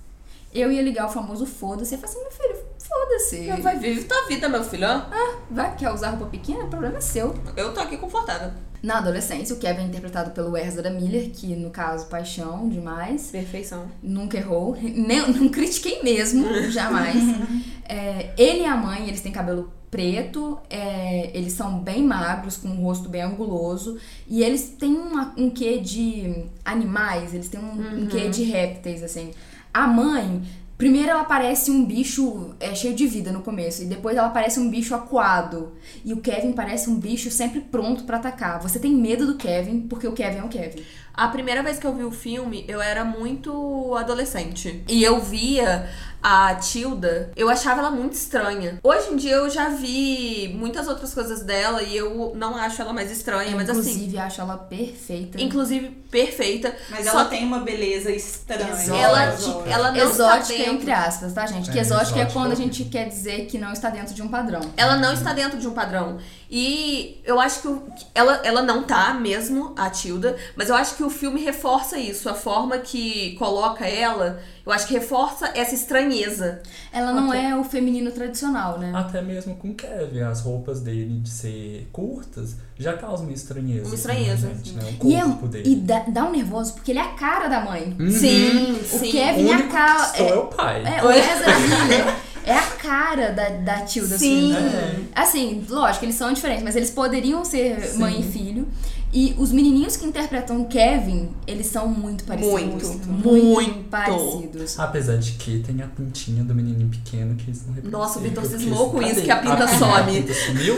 [0.58, 3.62] Eu ia ligar o famoso foda-se e falar assim, meu filho, foda-se.
[3.62, 4.86] Vai viver tua vida, meu filho.
[4.88, 5.02] ó.
[5.50, 6.64] Vai, quer usar roupa pequena?
[6.64, 7.34] O problema é seu.
[7.56, 8.50] Eu tô aqui confortável.
[8.82, 13.30] Na adolescência, o Kevin é interpretado pelo Ezra Miller, que no caso, paixão demais.
[13.30, 13.86] Perfeição.
[14.02, 14.76] Nunca errou.
[14.80, 17.16] Nem, não critiquei mesmo, jamais.
[17.88, 22.66] É, ele e a mãe, eles têm cabelo preto, é, eles são bem magros, com
[22.66, 23.96] um rosto bem anguloso.
[24.26, 29.04] E eles têm uma- um quê de animais, eles têm um, um quê de répteis,
[29.04, 29.30] assim.
[29.76, 30.42] A mãe,
[30.78, 34.58] primeiro ela parece um bicho é, cheio de vida no começo, e depois ela parece
[34.58, 35.74] um bicho acuado.
[36.02, 38.58] E o Kevin parece um bicho sempre pronto pra atacar.
[38.62, 40.82] Você tem medo do Kevin, porque o Kevin é o Kevin.
[41.12, 44.82] A primeira vez que eu vi o filme, eu era muito adolescente.
[44.88, 45.90] E eu via
[46.22, 48.78] a Tilda, eu achava ela muito estranha.
[48.82, 52.92] Hoje em dia eu já vi muitas outras coisas dela e eu não acho ela
[52.92, 55.40] mais estranha, mas assim, Inclusive, acho ela perfeita.
[55.40, 56.74] inclusive perfeita.
[56.90, 58.70] Mas Só ela que tem uma beleza estranha.
[58.72, 58.96] Exótica.
[58.96, 59.70] ela, Exótica.
[59.70, 60.72] ela não exótica está dentro.
[60.74, 61.70] entre aspas, tá, gente?
[61.70, 64.14] Que É, exótica é exótica quando a é gente quer dizer que não está dentro
[64.14, 64.60] de um padrão.
[64.76, 66.18] Ela não está dentro de um padrão.
[66.50, 67.82] E eu acho que o-
[68.14, 72.28] ela, ela não tá mesmo, a Tilda, mas eu acho que o filme reforça isso.
[72.28, 76.60] A forma que coloca ela, eu acho que reforça essa estranheza.
[76.92, 77.40] Ela não Ok.
[77.40, 78.90] é o feminino tradicional, né?
[78.94, 83.82] Até mesmo com o Kevin, as roupas dele de ser curtas já causam uma estranheza.
[83.82, 84.48] Uma assim, estranheza.
[84.48, 84.82] gente, né?
[85.00, 85.70] O E, é, corpo dele.
[85.72, 87.96] e dá, dá um nervoso, porque ele é a cara da mãe.
[87.98, 88.10] Uhum.
[88.10, 89.08] Sim, O sim.
[89.08, 90.12] O Kevin é a cara.
[90.16, 90.82] é, É, o pai.
[90.84, 94.52] é, o Ezra Miller é a cara da, da Tilda Sim.
[94.52, 95.06] Swinton.
[95.14, 97.98] Assim, lógico, eles são diferentes, mas eles poderiam ser Sim.
[97.98, 98.68] mãe e filho.
[99.12, 102.88] E os menininhos que interpretam Kevin, eles são muito parecidos.
[102.88, 103.84] Muito, muito, muito.
[103.88, 104.78] parecidos.
[104.78, 108.00] Apesar de que tem a pintinha do menininho pequeno que eles não reproduzem.
[108.00, 109.12] Nossa, o Vitor cismou com cadê?
[109.12, 110.12] isso, que a pinta A some.
[110.12, 110.76] pinta sumiu?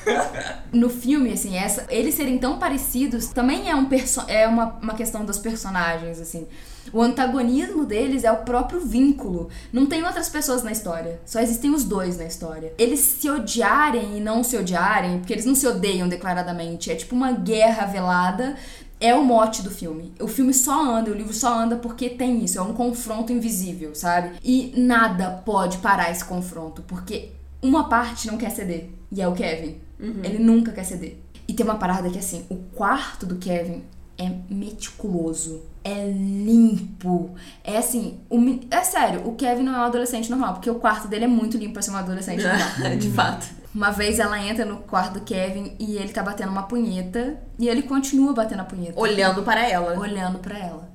[0.72, 4.94] no filme, assim, essa, eles serem tão parecidos também é, um perso é uma, uma
[4.94, 6.46] questão dos personagens, assim.
[6.92, 9.48] O antagonismo deles é o próprio vínculo.
[9.72, 11.20] Não tem outras pessoas na história.
[11.24, 12.72] Só existem os dois na história.
[12.78, 16.90] Eles se odiarem e não se odiarem, porque eles não se odeiam declaradamente.
[16.90, 18.56] É tipo uma guerra velada.
[19.00, 20.12] É o mote do filme.
[20.20, 22.58] O filme só anda, o livro só anda porque tem isso.
[22.58, 24.32] É um confronto invisível, sabe?
[24.42, 27.30] E nada pode parar esse confronto, porque
[27.62, 28.90] uma parte não quer ceder.
[29.12, 29.76] E é o Kevin.
[30.24, 31.16] Ele nunca quer ceder.
[31.46, 33.82] E tem uma parada que, assim, o quarto do Kevin
[34.18, 35.62] é meticuloso.
[35.88, 37.30] É limpo.
[37.64, 38.38] É assim, o
[38.70, 41.56] é sério, o Kevin não é um adolescente normal, porque o quarto dele é muito
[41.56, 42.96] limpo pra ser um adolescente normal.
[42.96, 43.46] De fato.
[43.74, 47.68] Uma vez ela entra no quarto do Kevin e ele tá batendo uma punheta e
[47.68, 48.98] ele continua batendo a punheta.
[48.98, 49.98] Olhando para ela.
[49.98, 50.88] Olhando pra ela.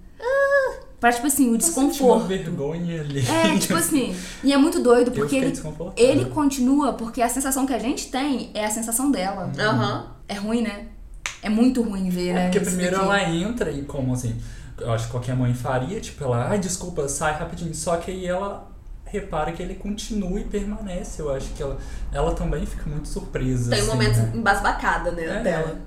[1.03, 2.27] Pra, tipo assim, o senti uma desconforto.
[2.27, 3.19] vergonha ali.
[3.27, 4.15] É, tipo assim.
[4.41, 5.53] E é muito doido, porque ele,
[5.97, 9.51] ele continua, porque a sensação que a gente tem é a sensação dela.
[9.59, 10.07] Aham.
[10.29, 10.85] É ruim, né?
[11.41, 12.41] É muito ruim ver, né?
[12.41, 13.05] É porque isso primeiro daqui.
[13.05, 14.33] ela entra e como assim,
[14.83, 17.73] eu acho que qualquer mãe faria, tipo, ela, ai, desculpa, sai rapidinho.
[17.73, 18.67] Só que aí ela
[19.05, 21.21] repara que ele continua e permanece.
[21.21, 21.77] Eu acho que ela,
[22.11, 23.69] ela também fica muito surpresa.
[23.69, 24.31] Tem um assim, momento né?
[24.35, 25.77] embasbacada, né, É, dela.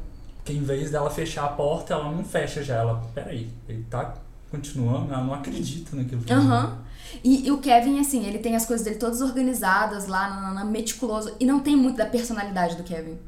[0.44, 2.76] Que em vez dela fechar a porta, ela não fecha já.
[2.76, 4.14] Ela, peraí, ele tá
[4.50, 6.78] continuando, ela não acredita naquilo que Aham.
[7.22, 10.64] E, e o Kevin, assim, ele tem as coisas dele todas organizadas lá, na, na-
[10.64, 11.34] meticuloso.
[11.40, 13.18] E não tem muito da personalidade do Kevin.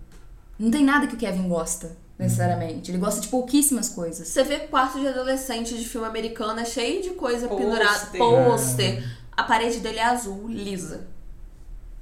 [0.59, 2.91] Não tem nada que o Kevin gosta, necessariamente.
[2.91, 4.27] Ele gosta de pouquíssimas coisas.
[4.29, 7.67] Você vê quarto de adolescente de filme americano, é cheio de coisa Pôster.
[7.67, 8.07] pendurada.
[8.19, 9.19] Pôster.
[9.37, 11.07] A parede dele é azul, lisa.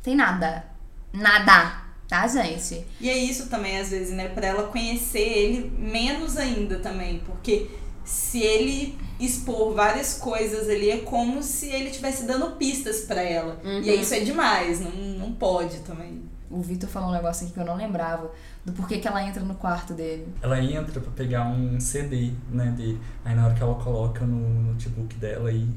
[0.03, 0.65] Tem nada.
[1.13, 1.85] Nada.
[2.09, 2.87] Tá, gente?
[3.01, 4.29] E é isso também, às vezes, né?
[4.29, 7.19] Pra ela conhecer ele menos ainda também.
[7.27, 7.69] Porque
[8.05, 13.61] se ele expor várias coisas ali, é como se ele estivesse dando pistas pra ela.
[13.83, 16.23] E aí isso é demais, não, não pode também.
[16.51, 18.31] O Victor falou um negócio aqui que eu não lembrava.
[18.65, 20.29] Do porquê que ela entra no quarto dele.
[20.43, 23.01] Ela entra pra pegar um CD, né, dele.
[23.25, 25.69] Aí na hora que ela coloca no notebook dela e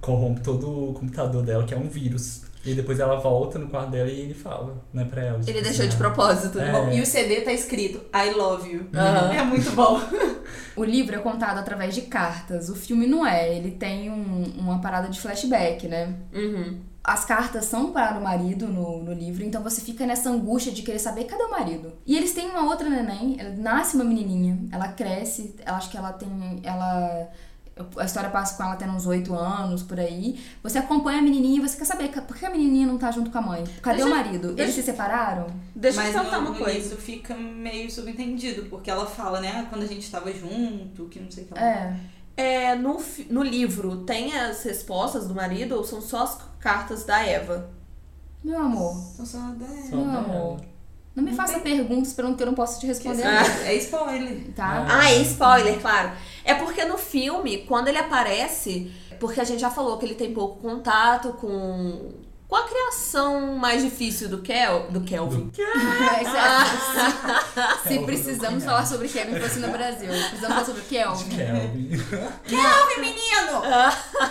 [0.00, 2.42] corrompe todo o computador dela, que é um vírus.
[2.64, 5.38] E depois ela volta no quarto dela e ele fala, né, pra ela.
[5.38, 6.58] tipo Ele assim, deixou de ah, propósito.
[6.60, 6.96] É.
[6.96, 8.86] E o CD tá escrito I love you.
[8.94, 9.32] Aham.
[9.32, 10.00] É muito bom.
[10.76, 12.68] O livro é contado através de cartas.
[12.68, 13.56] O filme não é.
[13.56, 16.14] Ele tem um- uma parada de flashback, né?
[16.32, 16.78] Uhum.
[17.08, 20.82] As cartas são para o marido no, no livro, então você fica nessa angústia de
[20.82, 21.92] querer saber cadê o marido.
[22.06, 25.96] E eles têm uma outra neném, ela nasce uma menininha, ela cresce, ela acho que
[25.96, 26.60] ela tem.
[26.62, 27.28] Ela
[27.96, 30.38] A história passa com ela tendo uns 8 anos, por aí.
[30.64, 33.30] Você acompanha a menininha e você quer saber por que a menininha não tá junto
[33.30, 33.64] com a mãe?
[33.80, 34.48] Cadê Deixa- o marido?
[34.48, 35.46] deixa- Eles se separaram?
[35.74, 36.76] Deixa Mas eu no, uma coisa.
[36.78, 41.20] início fica meio subentendido, porque ela fala, né, ah, quando a gente tava junto, que
[41.20, 41.60] não sei o que lá.
[42.38, 42.58] É.
[42.70, 47.20] É, no, no livro, tem as respostas do marido ou são só as cartas da
[47.24, 47.70] Eva?
[48.44, 49.66] Meu amor, Então só dá.
[49.90, 50.60] Só meu amor.
[51.16, 53.24] Não me Não faça tem- perguntas pelo que eu não posso te responder,
[53.64, 54.52] É spoiler.
[54.54, 54.86] tá?
[54.88, 56.12] Ah, é spoiler, claro.
[56.44, 60.32] É porque no filme, quando ele aparece, porque a gente já falou que ele tem
[60.32, 62.12] pouco contato com,
[62.48, 65.52] com a criação mais difícil do, Kel, do Kelvin.
[67.82, 71.28] Se, se precisamos falar sobre Kevin fosse no Brasil, precisamos falar sobre Kelvin.
[71.28, 71.88] Kelvin.
[72.46, 73.60] Kelvin, menino!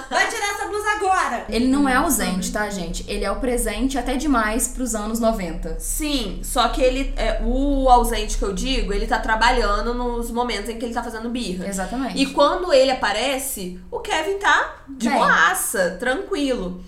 [0.10, 1.46] Vai tirar essa blusa agora!
[1.48, 3.06] Ele não é ausente, tá, gente?
[3.08, 5.80] Ele é o presente até demais pros anos 90.
[5.80, 10.70] Sim, só que ele, é, o ausente que eu digo, ele tá trabalhando nos momentos
[10.70, 11.68] em que ele tá fazendo birra.
[11.68, 12.20] Exatamente.
[12.20, 15.18] E quando ele aparece, o Kevin tá de Bem.
[15.20, 16.84] boaça, tranquilo.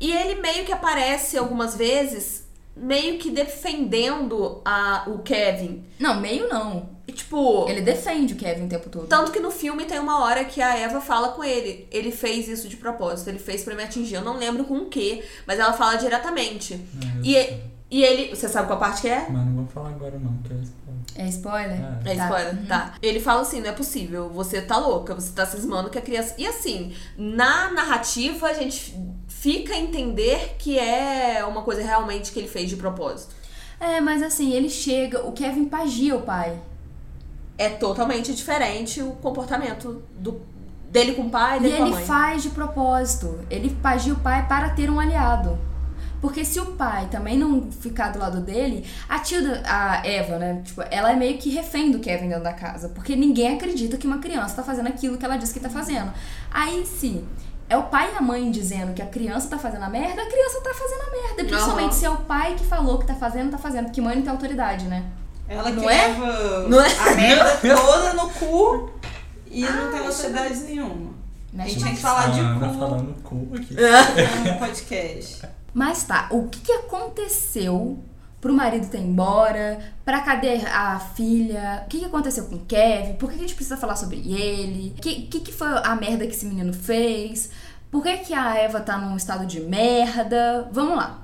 [0.00, 5.84] E ele meio que aparece algumas vezes, meio que defendendo a, o Kevin.
[5.98, 6.90] Não, meio não.
[7.06, 9.06] E, tipo, Ele defende o Kevin o tempo todo.
[9.08, 11.86] tanto que no filme tem uma hora que a Eva fala com ele.
[11.90, 14.14] Ele fez isso de propósito, ele fez pra me atingir.
[14.14, 16.80] Eu não lembro com o quê, mas ela fala diretamente.
[17.22, 17.34] E,
[17.90, 18.34] e ele.
[18.34, 19.26] Você sabe qual parte que é?
[19.28, 21.00] Mas não vou falar agora não, que é spoiler.
[21.16, 21.80] É spoiler?
[22.06, 22.12] É.
[22.12, 22.24] É Tá.
[22.24, 22.94] spoiler, tá.
[23.02, 26.34] Ele fala assim, não é possível, você tá louca, você tá cismando que a criança...
[26.38, 28.94] E assim, na narrativa a gente
[29.40, 33.34] fica a entender que é uma coisa realmente que ele fez de propósito.
[33.80, 36.58] É, mas assim, ele chega, o Kevin pagia o pai.
[37.56, 40.42] É totalmente diferente o comportamento do,
[40.90, 42.04] dele com o pai e E dele com a ele mãe.
[42.04, 43.40] faz de propósito.
[43.48, 45.58] Ele pagia o pai para ter um aliado.
[46.20, 50.60] Porque se o pai também não ficar do lado dele, a tia, a Eva, né?
[50.62, 52.90] Tipo, ela é meio que refém do Kevin dentro da casa.
[52.90, 56.12] Porque ninguém acredita que uma criança tá fazendo aquilo que ela disse que tá fazendo.
[56.50, 57.24] Aí, se
[57.70, 60.26] é o pai e a mãe dizendo que a criança tá fazendo a merda, a
[60.26, 61.44] criança tá fazendo a merda.
[61.44, 61.92] Principalmente Aham.
[61.92, 63.84] se é o pai que falou que tá fazendo, tá fazendo.
[63.86, 65.04] Porque mãe não tem autoridade, né?
[65.48, 66.06] Ela que Não é?
[66.08, 66.98] leva Não é?
[66.98, 68.90] a merda toda no cu
[69.50, 71.10] e não tem autoridade nenhuma.
[71.52, 73.74] A Mexe gente tem que falar de A Ana cu falando cu aqui.
[73.74, 75.42] no podcast.
[75.74, 77.98] Mas tá, o que, que aconteceu
[78.40, 79.78] pro marido ter embora?
[80.04, 81.82] Pra cadê a filha?
[81.84, 83.14] O que, que aconteceu com o Kevin?
[83.14, 84.94] Por que a gente precisa falar sobre ele?
[84.96, 87.50] O que, que, que foi a merda que esse menino fez?
[87.90, 90.68] Por que, que a Eva tá num estado de merda?
[90.72, 91.22] Vamos lá.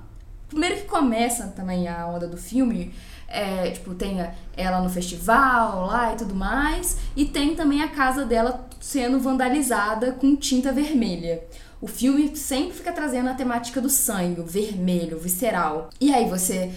[0.48, 2.94] Primeiro que começa também a onda do filme,
[3.28, 4.18] é, tipo, tem
[4.56, 10.12] ela no festival lá e tudo mais, e tem também a casa dela sendo vandalizada
[10.12, 11.42] com tinta vermelha.
[11.80, 15.90] O filme sempre fica trazendo a temática do sangue, vermelho, visceral.
[16.00, 16.72] E aí você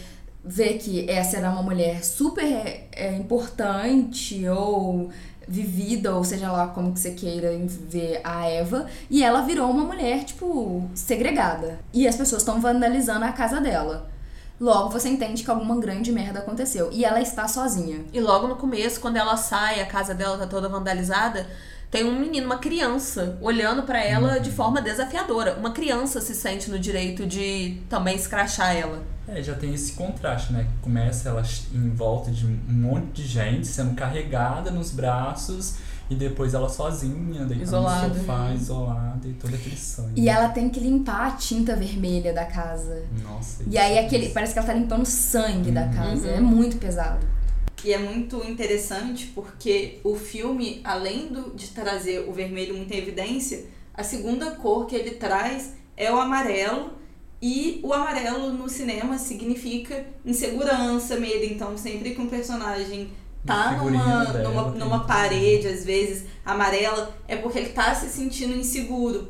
[0.50, 5.12] vê que essa era uma mulher super é, importante ou
[5.48, 7.52] vivida, ou seja lá como que você queira
[7.88, 11.80] ver a Eva, e ela virou uma mulher, tipo, segregada.
[11.94, 14.10] E as pessoas estão vandalizando a casa dela.
[14.60, 16.90] Logo você entende que alguma grande merda aconteceu.
[16.92, 18.04] E ela está sozinha.
[18.12, 21.48] E logo no começo, quando ela sai, a casa dela tá toda vandalizada,
[21.92, 25.56] tem um menino, uma criança, olhando pra ela de forma desafiadora.
[25.58, 29.02] Uma criança se sente no direito de também escrachar ela.
[29.28, 30.68] É, já tem esse contraste, né?
[30.82, 35.76] Começa ela em volta de um monte de gente sendo carregada nos braços
[36.10, 38.08] e depois ela sozinha, deitada Isolada.
[38.08, 40.20] no sofá, isolada e todo aquele sangue.
[40.22, 43.04] E ela tem que limpar a tinta vermelha da casa.
[43.24, 43.64] Nossa.
[43.68, 44.30] E aí é aquele.
[44.30, 45.94] Parece que ela tá limpando o sangue da Uhum.
[45.94, 46.28] casa.
[46.28, 46.34] Uhum.
[46.36, 47.26] É muito pesado.
[47.84, 52.98] E é muito interessante porque o filme, além do- de trazer o vermelho muito em
[52.98, 56.98] evidência, a segunda cor que ele traz é o amarelo.
[57.42, 61.46] E o amarelo no cinema significa insegurança, medo.
[61.46, 63.12] Então, sempre que um personagem
[63.46, 68.54] tá numa, dela numa, numa parede, às vezes, amarela, é porque ele tá se sentindo
[68.58, 69.30] inseguro.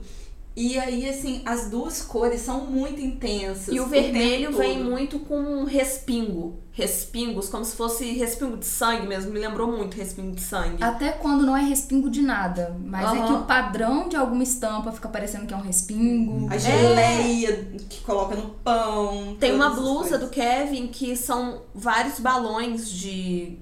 [0.60, 3.74] E aí, assim, as duas cores são muito intensas.
[3.74, 6.60] E o tempo vermelho vem muito com um respingo.
[6.74, 9.32] Respingos, como se fosse respingo de sangue mesmo.
[9.32, 10.84] Me lembrou muito respingo de sangue.
[10.84, 12.76] Até quando não é respingo de nada.
[12.84, 13.28] Mas é Aham.
[13.28, 16.51] que o padrão de alguma estampa fica parecendo que é um respingo.
[16.51, 17.55] A geleia
[17.88, 19.38] que coloca no pão.
[19.39, 23.57] Tem uma blusa do Kevin que são vários balões de.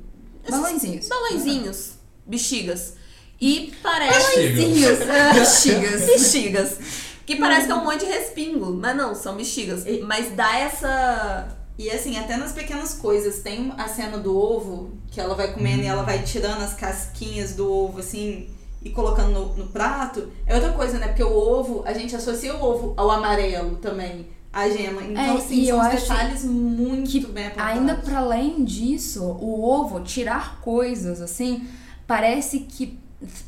[0.50, 1.08] Balõezinhos.
[1.08, 1.94] Balõezinhos.
[2.26, 2.97] Bexigas.
[3.40, 4.36] E parece.
[4.36, 5.00] Balõezinhos.
[5.36, 6.06] Bexigas.
[6.06, 6.78] Bexigas.
[7.26, 8.74] Que parece que é um monte de respingo.
[8.74, 9.84] Mas não, são bexigas.
[10.04, 11.58] Mas dá essa.
[11.78, 15.84] E assim, até nas pequenas coisas, tem a cena do ovo, que ela vai comendo
[15.84, 18.50] e ela vai tirando as casquinhas do ovo, assim,
[18.84, 20.32] e colocando no, no prato.
[20.48, 21.10] É outra coisa, né?
[21.10, 25.04] Porque o ovo, a gente associa o ovo ao amarelo também, a gema.
[25.04, 27.78] Então, É, assim, e são detalhes muito bem apontados.
[27.78, 31.68] Ainda para além disso, o ovo, tirar coisas assim,
[32.08, 32.98] parece que,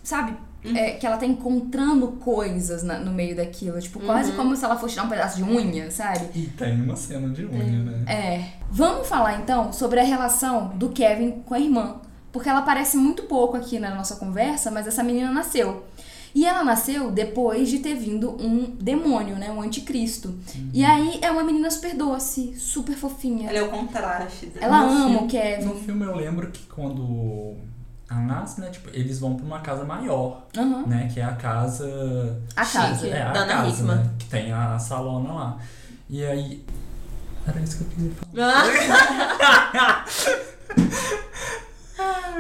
[0.04, 0.36] sabe,
[0.76, 3.80] é, que ela tá encontrando coisas na- no meio daquilo.
[3.80, 6.28] Tipo, quase como se ela fosse tirar um pedaço de unha, sabe?
[6.36, 8.04] E tem uma cena de unha, né?
[8.12, 8.46] É.
[8.72, 11.96] Vamos falar então sobre a relação do Kevin com a irmã.
[12.32, 15.86] Porque ela aparece muito pouco aqui na nossa conversa, mas essa menina nasceu.
[16.36, 19.50] E ela nasceu depois de ter vindo um demônio, né?
[19.50, 20.38] Um anticristo.
[20.72, 23.50] E aí é uma menina super doce, super fofinha.
[23.50, 24.46] Ela é o contraste.
[24.46, 24.64] dela.
[24.66, 25.66] Ela No ama filme- o Kevin.
[25.66, 27.56] No filme eu lembro que quando
[28.16, 28.70] nasce, né?
[28.70, 30.86] Tipo, eles vão pra uma casa maior, Aham.
[30.88, 31.10] né?
[31.14, 32.42] Que é a casa.
[32.56, 33.08] A casa.
[33.08, 34.10] É, a casa, né?
[34.18, 35.58] Que tem a salona lá.
[36.10, 36.66] E aí.
[37.48, 40.06] Era isso que eu queria falar.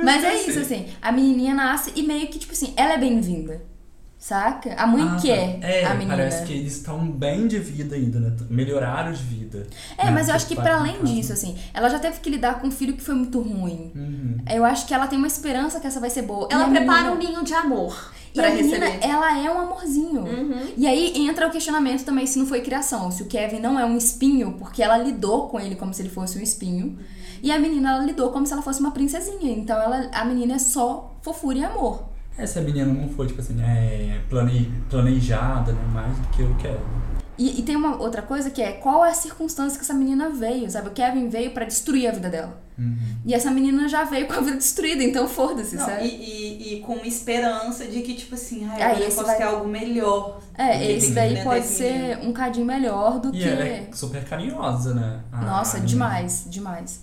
[0.04, 0.88] Mas é isso, assim.
[1.02, 3.62] A menininha nasce e meio que, tipo assim, ela é bem-vinda.
[4.22, 4.74] Saca?
[4.76, 5.22] A mãe Ah, tá.
[5.22, 6.18] quer é, a menina.
[6.18, 8.36] parece que eles estão bem de vida ainda, né?
[8.50, 9.66] Melhoraram de vida.
[9.98, 10.12] É, né?
[10.12, 12.68] mas eu acho que pra pra além disso, assim, ela já teve que lidar com
[12.68, 13.92] um filho que foi muito ruim.
[13.96, 14.38] Uhum.
[14.54, 16.50] Eu acho que ela tem uma esperança que essa vai ser boa.
[16.52, 19.08] Ela a prepara menina- um ninho de amor E pra a menina, receber.
[19.08, 20.22] ela é um amorzinho.
[20.22, 20.68] Uhum.
[20.76, 23.10] E aí entra o questionamento também se não foi criação.
[23.12, 26.10] Se o Kevin não é um espinho, porque ela lidou com ele como se ele
[26.10, 27.00] fosse um espinho.
[27.42, 29.54] E a menina, ela lidou como se ela fosse uma princesinha.
[29.58, 32.09] Então ela, a menina é só fofura e amor.
[32.40, 35.82] Essa menina não foi, tipo assim, é, plane- planejada, né?
[35.94, 36.80] Mais do que eu quero.
[37.38, 40.30] E, e tem uma outra coisa que é qual é a circunstância que essa menina
[40.30, 40.90] veio, sabe?
[40.90, 42.62] O Kevin veio pra destruir a vida dela.
[42.78, 42.98] Uhum.
[43.26, 46.06] E essa menina já veio com a vida destruída, então foda-se, sabe?
[46.06, 49.38] e, e, e com uma esperança de que, tipo assim, Ah, agora eu posso vai-
[49.38, 50.42] ter algo melhor.
[50.58, 52.30] É, do que esse daí pode ser menino.
[52.30, 53.48] um cadinho melhor do E que.
[53.48, 55.22] ela é super carinhosa, né?
[55.32, 57.02] A Nossa, demais, demais.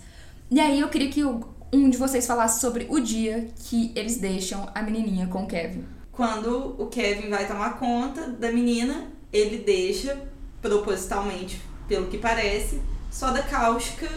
[0.51, 4.17] E aí eu queria que o- um de vocês falasse sobre o dia que eles
[4.17, 5.85] deixam a menininha com o Kevin.
[6.11, 10.19] Quando o Kevin vai tomar conta da menina, ele deixa,
[10.61, 14.09] propositalmente, pelo que parece, soda cáustica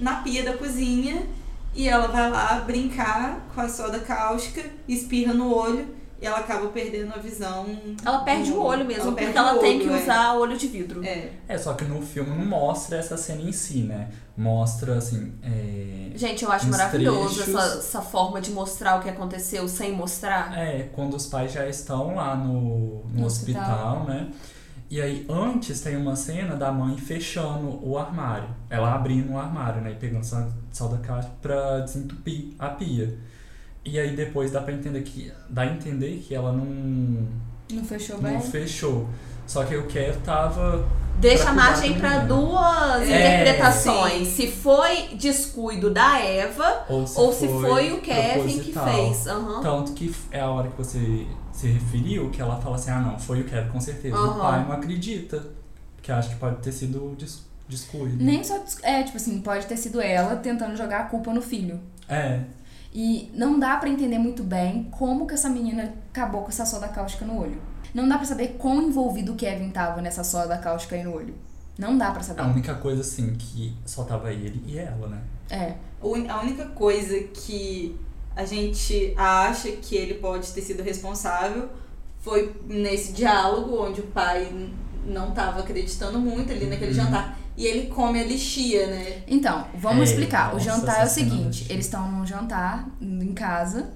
[0.00, 1.26] na pia da cozinha
[1.74, 6.68] e ela vai lá brincar com a soda cáustica, espirra no olho e ela acaba
[6.68, 7.66] perdendo a visão.
[8.04, 10.02] Ela perde o olho mesmo, ela porque ela o tem olho, que é.
[10.02, 11.04] usar olho de vidro.
[11.04, 11.30] É.
[11.48, 14.08] É, só que no filme não mostra essa cena em si, né?
[14.36, 16.16] Mostra, assim, é...
[16.16, 17.54] Gente, eu acho maravilhoso trechos.
[17.54, 20.56] essa, essa forma de mostrar o que aconteceu sem mostrar.
[20.56, 24.04] É, quando os pais já estão lá no, no, No hospital, hospital.
[24.04, 24.30] né?
[24.88, 28.48] E aí, antes tem uma cena da mãe fechando o armário.
[28.70, 29.90] Ela abrindo o armário, né?
[29.90, 33.18] E pegando sal, sal da caixa pra desentupir a pia.
[33.84, 35.32] E aí depois dá pra entender que...
[35.48, 37.26] Dá a entender que ela não,
[37.72, 38.40] Não fechou não bem?
[38.40, 39.08] fechou.
[39.46, 40.86] Só que o Kev tava...
[41.18, 42.26] Deixa Pra margem menino.
[42.26, 44.28] duas É, interpretações.
[44.28, 44.34] sim.
[44.46, 49.26] Se foi descuido da Eva Ou se, ou se foi o Kevin que fez.
[49.26, 49.60] Aham.
[49.60, 53.18] Tanto que é a hora que você se referiu que ela fala assim, ah não,
[53.18, 54.16] foi o Kevin com certeza.
[54.16, 54.36] Aham.
[54.36, 55.44] O pai não acredita.
[56.00, 58.16] Que acha que pode ter sido des descuido.
[58.22, 58.64] Nem só.
[58.82, 61.78] É, tipo assim, pode ter sido ela tentando jogar a culpa no filho.
[62.08, 62.40] É.
[62.94, 66.88] E não dá pra entender muito bem como que essa menina acabou com essa soda
[66.88, 67.60] cáustica no olho.
[67.94, 71.34] Não dá pra saber quão envolvido o Kevin tava nessa soda cáustica aí no olho.
[71.78, 72.42] Não dá pra saber.
[72.42, 75.22] A única coisa assim que só tava ele e ela, né?
[75.50, 75.74] É.
[76.30, 77.98] A única coisa que
[78.36, 81.68] a gente acha que ele pode ter sido responsável
[82.20, 84.70] foi nesse diálogo onde o pai
[85.06, 86.96] não estava acreditando muito ali naquele Uhum.
[87.04, 87.38] jantar.
[87.56, 89.22] E ele come a lixia, né?
[89.28, 90.54] Então, vamos É, explicar.
[90.54, 93.90] o jantar é o seguinte: eles estão num jantar em casa.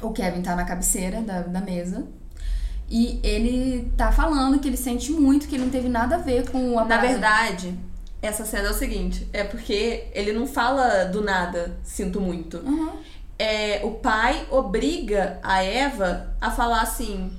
[0.00, 2.06] O Kevin tá na cabeceira da, da mesa.
[2.88, 6.48] E ele tá falando que ele sente muito, que ele não teve nada a ver
[6.50, 7.74] com a Na verdade,
[8.22, 12.58] essa cena é o seguinte: é porque ele não fala do nada, sinto muito.
[12.58, 12.92] Uhum.
[13.38, 17.30] É, o pai obriga a Eva a falar assim: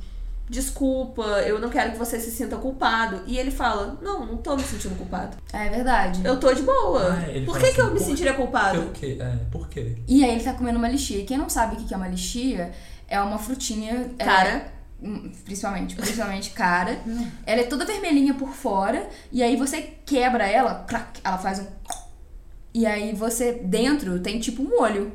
[0.50, 3.22] desculpa, eu não quero que você se sinta culpado.
[3.28, 5.38] E ele fala: não, não tô me sentindo culpado.
[5.54, 6.22] É verdade.
[6.26, 7.14] Eu tô de boa.
[7.14, 8.82] Ah, Por que, que eu assim, me por- sentiria culpado?
[8.82, 9.18] Por quê?
[9.20, 9.96] É, por quê?
[10.08, 11.20] E aí ele tá comendo uma lixia.
[11.20, 12.72] E quem não sabe o que é uma lixia,
[13.08, 14.12] é uma frutinha.
[14.18, 14.72] é, Cara.
[15.02, 17.00] hum, principalmente, principalmente cara.
[17.46, 19.08] Ela é toda vermelhinha por fora.
[19.32, 21.68] E aí você quebra ela, crack, ela faz um.
[22.74, 25.12] E aí você, dentro, tem tipo um olho.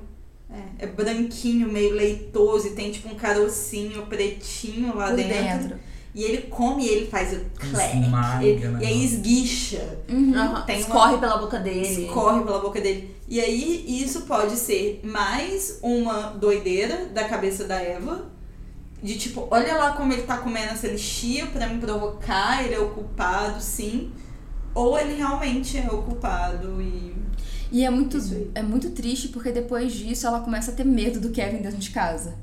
[0.79, 5.35] É, é branquinho, meio leitoso e tem tipo um carocinho pretinho lá por dentro.
[5.35, 5.79] dentro.
[6.15, 7.99] E ele come e ele faz o clack.
[8.01, 8.79] Esmaga, E, né?
[8.83, 9.99] e aí esguicha.
[10.09, 10.33] Uhum.
[10.33, 12.05] Tem uma- Escorre pela boca dele.
[12.07, 13.13] Escorre pela boca dele.
[13.29, 18.27] E aí, isso pode ser mais uma doideira da cabeça da Eva.
[19.03, 22.79] De tipo, olha lá como ele tá comendo essa lixia pra me provocar, ele é
[22.79, 24.13] o culpado, sim.
[24.75, 27.13] Ou ele realmente é o culpado e.
[27.75, 28.17] E é muito,
[28.55, 31.91] é muito triste porque depois disso ela começa a ter medo do Kevin dentro de
[31.91, 32.35] casa.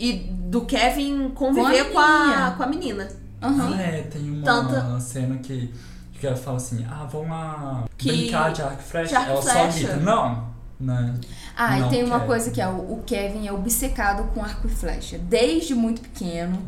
[0.00, 3.06] E do Kevin conviver Com com a com a menina.
[3.42, 3.74] Aham.
[3.76, 5.70] Ah, é, tem uma Tanto- cena que,
[6.18, 9.16] que ela fala assim, ah, vamos lá Que- brincar de arco e flecha.
[9.16, 9.78] ela só flecha.
[9.78, 10.48] grita, não,
[10.80, 11.14] né?
[11.54, 12.26] Ah, Não e tem uma quero.
[12.26, 16.58] coisa que é o o Kevin é obcecado com arco e flecha, desde muito pequeno.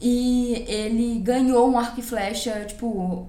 [0.00, 3.26] E ele ganhou um arco e flecha, tipo,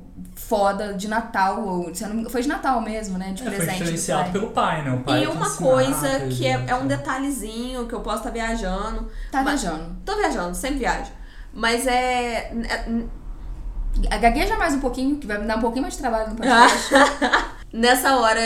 [0.47, 1.91] foda de Natal, ou
[2.29, 3.31] foi de Natal mesmo, né?
[3.33, 3.77] De É, foi presente.
[3.79, 4.31] do influenciado pai.
[4.31, 4.91] pelo pai, né?
[4.91, 8.29] O pai E que uma coisa que é, é um detalhezinho que eu posso estar
[8.29, 9.09] viajando.
[9.31, 9.97] Tá Mas- viajando.
[10.05, 11.11] Tô viajando, sempre viajo.
[11.53, 12.51] Mas é.
[12.53, 16.35] é- Gagueja mais um pouquinho, que vai me dar um pouquinho mais de trabalho no
[16.37, 16.89] podcast.
[17.73, 18.39] Nessa hora,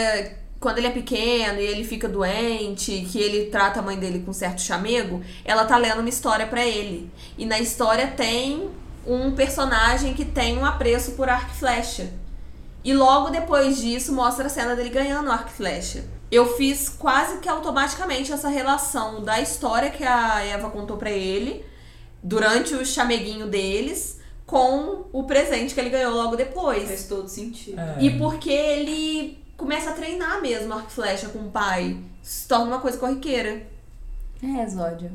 [0.59, 4.31] quando ele é pequeno e ele fica doente, que ele trata a mãe dele com
[4.31, 7.11] certo chamego, ela tá lendo uma história pra ele.
[7.37, 8.69] E na história tem
[9.05, 12.11] um personagem que tem um apreço por arco e flecha.
[12.83, 16.03] E logo depois disso mostra a cena dele ganhando arco e flecha.
[16.31, 21.65] Eu fiz quase que automaticamente essa relação da história que a Eva contou pra ele
[22.23, 26.87] durante o chameguinho deles com o presente que ele ganhou logo depois.
[26.87, 27.79] Faz todo sentido.
[27.79, 27.97] É.
[27.99, 31.97] E porque ele começa a treinar mesmo arco e flecha com o pai.
[32.21, 33.67] Se torna uma coisa corriqueira.
[34.41, 35.11] É, Exódia.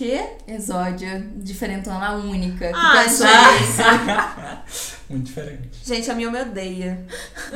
[0.00, 0.30] Quê?
[0.48, 2.68] Exódia, diferentona única.
[2.68, 5.04] que Ah, pensou gente.
[5.10, 5.68] Muito diferente.
[5.84, 7.06] Gente, a minha me odeia.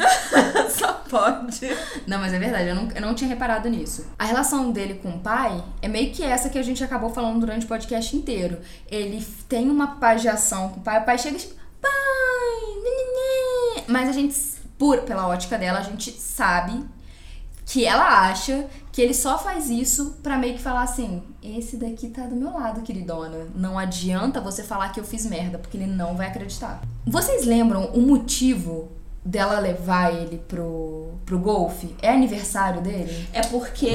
[0.68, 1.60] Só pode.
[2.06, 4.04] Não, mas é verdade, eu não, eu não tinha reparado nisso.
[4.18, 7.40] A relação dele com o pai é meio que essa que a gente acabou falando
[7.40, 8.58] durante o podcast inteiro.
[8.90, 11.90] Ele tem uma pagiação com o pai, o pai chega e tipo, pai,
[13.88, 14.38] mas a gente,
[14.76, 16.84] por, pela ótica dela, a gente sabe
[17.64, 22.08] que ela acha que ele só faz isso pra meio que falar assim: esse daqui
[22.10, 23.48] tá do meu lado, queridona.
[23.56, 26.80] Não adianta você falar que eu fiz merda, porque ele não vai acreditar.
[27.04, 28.88] Vocês lembram o motivo
[29.24, 31.92] dela levar ele pro, pro golfe?
[32.00, 33.26] É aniversário dele?
[33.32, 33.90] É porque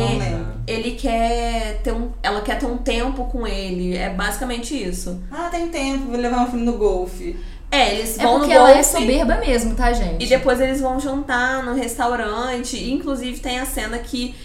[0.67, 2.11] ele quer ter um.
[2.21, 3.95] Ela quer ter um tempo com ele.
[3.95, 5.21] É basicamente isso.
[5.31, 7.39] Ah, tem tempo, vou levar meu filho no golfe.
[7.71, 8.79] É, eles É vão porque no ela golfe.
[8.79, 10.25] é soberba mesmo, tá, gente?
[10.25, 12.91] E depois eles vão jantar no restaurante.
[12.91, 14.35] Inclusive tem a cena que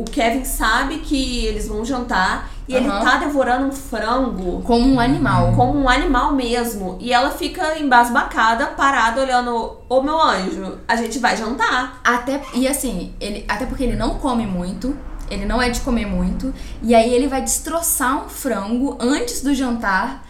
[0.00, 3.04] o Kevin sabe que eles vão jantar e ele Aham.
[3.04, 5.52] tá devorando um frango Como um animal.
[5.54, 6.96] como um animal mesmo.
[7.00, 12.00] E ela fica embasbacada, parada, olhando, ô meu anjo, a gente vai jantar.
[12.04, 14.96] Até, e assim, ele, até porque ele não come muito,
[15.28, 19.52] ele não é de comer muito, e aí ele vai destroçar um frango antes do
[19.54, 20.24] jantar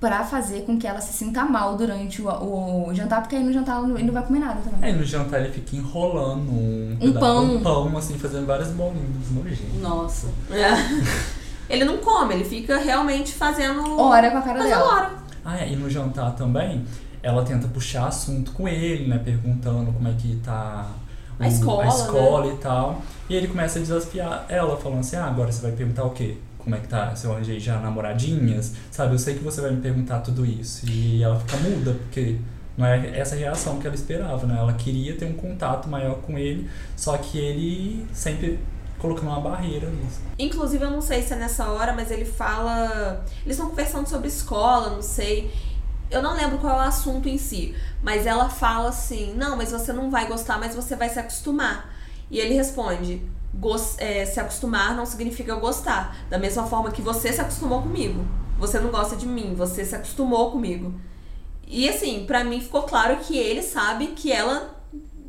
[0.00, 2.28] pra fazer com que ela se sinta mal durante o,
[2.88, 4.78] o jantar, porque aí no jantar ele não vai comer nada também.
[4.90, 7.44] Aí no jantar ele fica enrolando um, Um pão.
[7.56, 9.80] um pão, assim, fazendo vários bolinhos nojentos.
[9.80, 10.26] Nossa.
[11.68, 13.98] Ele não come, ele fica realmente fazendo.
[14.00, 14.94] Hora com a cara fazendo dela.
[14.94, 15.10] hora.
[15.44, 16.84] Ah, é, e no jantar também,
[17.22, 19.18] ela tenta puxar assunto com ele, né?
[19.18, 20.86] Perguntando como é que tá
[21.38, 21.90] o- A escola, né?
[21.90, 23.02] a escola e tal.
[23.28, 26.36] E ele começa a desafiar ela, falando assim, ah, agora você vai perguntar o quê?
[26.66, 27.14] Como é que tá?
[27.14, 28.72] Se eu arranjei já namoradinhas?
[28.90, 30.84] Sabe, eu sei que você vai me perguntar tudo isso.
[30.90, 32.38] E ela fica muda, porque
[32.76, 34.56] não é essa reação que ela esperava, né?
[34.58, 38.58] Ela queria ter um contato maior com ele, só que ele sempre
[38.98, 40.18] colocando uma barreira nisso.
[40.36, 43.24] Inclusive, eu não sei se é nessa hora, mas ele fala.
[43.44, 45.52] Eles estão conversando sobre escola, não sei.
[46.10, 49.70] Eu não lembro qual é o assunto em si, mas ela fala assim: não, mas
[49.70, 51.94] você não vai gostar, mas você vai se acostumar.
[52.28, 53.22] E ele responde: "Gos-
[53.98, 56.16] é, se acostumar não significa gostar.
[56.28, 58.24] Da mesma forma que você se acostumou comigo.
[58.58, 60.94] Você não gosta de mim, você se acostumou comigo.
[61.66, 64.74] E assim, pra mim ficou claro que ele sabe que ela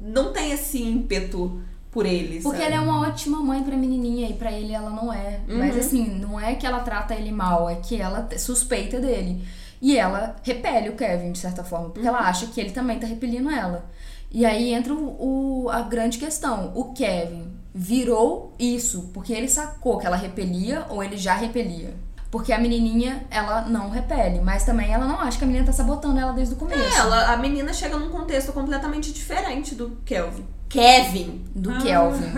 [0.01, 1.61] não tem esse ímpeto
[1.91, 2.41] por ele.
[2.41, 2.73] Porque sabe?
[2.73, 5.41] ela é uma ótima mãe pra menininha e pra ele ela não é.
[5.47, 5.57] Uhum.
[5.57, 9.43] Mas assim, não é que ela trata ele mal, é que ela suspeita dele.
[9.81, 13.05] E ela repele o Kevin, de certa forma, porque ela acha que ele também tá
[13.07, 13.89] repelindo ela.
[14.31, 16.71] E aí entra o, o- a grande questão.
[16.75, 21.93] O Kevin virou isso porque ele sacou que ela repelia ou ele já repelia?
[22.29, 25.71] Porque a menininha, ela não repele, mas também ela não acha que a menina tá
[25.71, 26.81] sabotando ela desde o começo.
[26.81, 30.45] É, ela, a menina chega num contexto completamente diferente do Kelvin.
[30.67, 31.45] Kevin.
[31.55, 32.31] do Kelvin.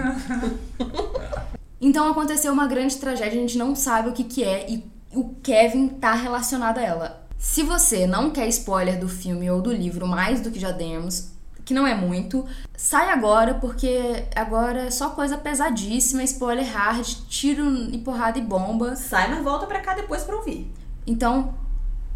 [1.81, 5.33] então aconteceu uma grande tragédia, a gente não sabe o que que é e o
[5.41, 7.27] Kevin tá relacionado a ela.
[7.39, 11.31] Se você não quer spoiler do filme ou do livro mais do que já demos,
[11.69, 17.63] que não é muito, sai agora porque agora é só coisa pesadíssima, spoiler hard, tiro
[17.91, 18.95] e porrada e bomba.
[18.95, 20.73] Sai, mas volta pra cá depois pra ouvir.
[21.05, 21.53] Então,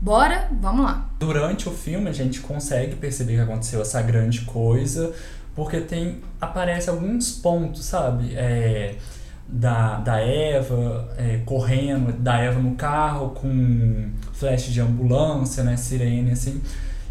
[0.02, 1.08] bora, vamos lá.
[1.20, 5.14] Durante o filme a gente consegue perceber que aconteceu essa grande coisa,
[5.54, 8.34] porque tem aparece alguns pontos, sabe?
[8.36, 8.96] É,
[9.48, 15.78] da, da Eva é, correndo, da Eva no carro com flash de ambulância, né?
[15.78, 16.60] Sirene, assim.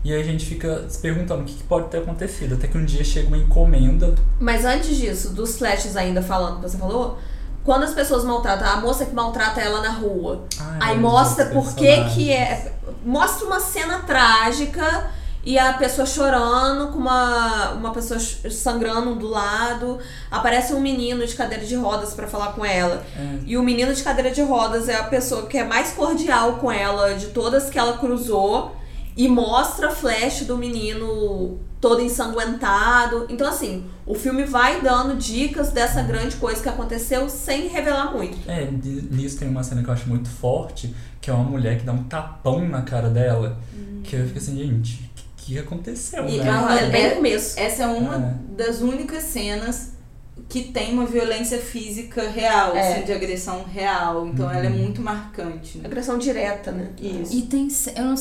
[0.05, 2.55] E aí a gente fica se perguntando o que, que pode ter acontecido.
[2.55, 4.15] Até que um dia chega uma encomenda.
[4.41, 7.19] Mas antes disso, dos flashes ainda falando que você falou,
[7.65, 11.75] quando as pessoas maltratam, a moça que maltrata ela na rua, Ai, aí mostra por
[11.75, 12.73] que que é.
[13.05, 15.11] Mostra uma cena trágica
[15.45, 19.99] e a pessoa chorando, com uma, uma pessoa sangrando do lado.
[20.31, 23.05] Aparece um menino de cadeira de rodas pra falar com ela.
[23.17, 23.39] É.
[23.47, 26.71] E o menino de cadeira de rodas é a pessoa que é mais cordial com
[26.71, 28.77] ela de todas que ela cruzou.
[29.17, 33.27] E mostra flash do menino todo ensanguentado.
[33.29, 38.39] Então, assim, o filme vai dando dicas dessa grande coisa que aconteceu sem revelar muito.
[38.49, 41.79] É, ni- nisso tem uma cena que eu acho muito forte, que é uma mulher
[41.79, 43.59] que dá um tapão na cara dela.
[44.05, 46.47] Que eu fico assim, gente, o que, que aconteceu, E né?
[46.49, 47.59] ela- É bem é- no começo.
[47.59, 48.35] Essa é uma É.
[48.57, 49.93] das únicas cenas
[50.49, 52.95] que tem uma violência física real, É.
[52.97, 54.27] assim, de agressão real.
[54.27, 55.79] Então ela é muito marcante.
[55.79, 55.87] né?
[55.87, 56.91] Agressão direta, né?
[57.01, 57.35] Isso.
[57.37, 57.69] E tem.
[57.97, 58.15] Eu não,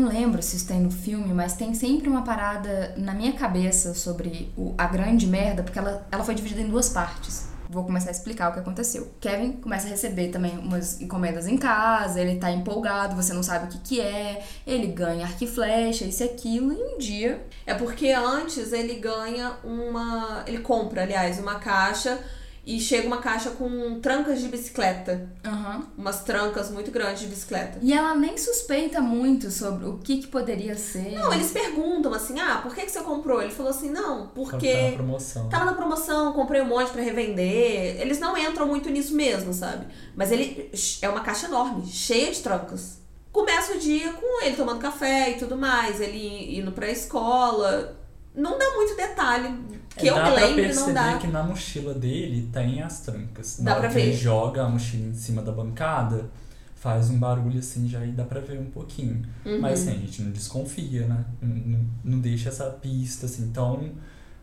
[0.00, 3.92] não lembro se isso tem no filme, mas tem sempre uma parada na minha cabeça
[3.94, 7.46] sobre o- a grande merda, porque ela, ela foi dividida em duas partes.
[7.74, 9.12] Vou começar a explicar o que aconteceu.
[9.20, 13.66] Kevin começa a receber também umas encomendas em casa, ele tá empolgado, você não sabe
[13.66, 17.44] o que que é, ele ganha arco e flecha, isso e aquilo, e um dia
[17.66, 20.44] É porque antes ele ganha uma.
[20.46, 22.18] Ele compra, aliás, uma caixa
[22.66, 25.28] e chega uma caixa com trancas de bicicleta.
[25.44, 25.86] Aham.
[25.98, 27.78] Umas trancas muito grandes de bicicleta.
[27.82, 31.12] E ela nem suspeita muito sobre o que, que poderia ser.
[31.12, 33.42] Não, eles perguntam assim: ah, por que, que você comprou?
[33.42, 34.92] Ele falou assim: não, Só que tá na porque.
[34.96, 35.48] promoção.
[35.48, 38.00] Tava na promoção, comprei um monte pra revender.
[38.00, 39.86] Eles não entram muito nisso mesmo, sabe?
[40.16, 40.70] Mas ele
[41.02, 42.98] é uma caixa enorme, cheia de trancas.
[43.30, 47.98] Começa o dia com ele tomando café e tudo mais, ele indo pra escola.
[48.34, 49.48] Não dá muito detalhe.
[49.96, 51.18] Que É, eu dá me pra lembre, perceber não dá.
[51.18, 53.58] que na mochila dele tem as trancas.
[53.60, 54.16] Dá na hora pra que ele ver.
[54.16, 56.28] joga a mochila em cima da bancada,
[56.74, 59.22] faz um barulho assim, já aí dá pra ver um pouquinho.
[59.46, 59.60] Uhum.
[59.60, 61.24] Mas assim, a gente não desconfia, né?
[61.40, 63.92] Não, não- não deixa essa pista assim tão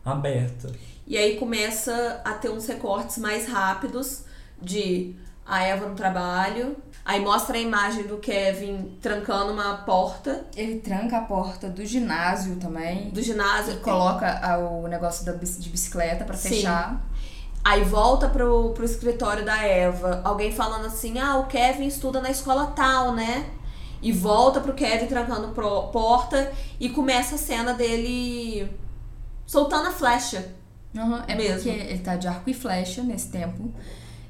[0.04, 0.72] aberta.
[1.06, 4.24] E aí começa a ter uns recortes mais rápidos
[4.62, 5.16] de
[5.46, 6.76] a Eva no trabalho.
[7.04, 12.58] Aí mostra a imagem do Kevin trancando uma porta Ele tranca a porta do ginásio
[12.58, 13.10] também.
[13.10, 13.74] do ginásio.
[13.74, 16.50] E coloca a- o negócio de bicicleta pra Sim.
[16.50, 17.02] fechar.
[17.64, 22.30] Aí volta pro, pro escritório da Eva, alguém falando assim: ah, o Kevin estuda na
[22.30, 23.50] escola tal, né?
[24.02, 28.68] E volta pro Kevin trancando pro, porta e começa a cena dele
[29.46, 30.54] soltando a flecha.
[30.96, 31.56] Aham, é Mesmo.
[31.56, 33.72] porque ele tá de arco e flecha nesse tempo.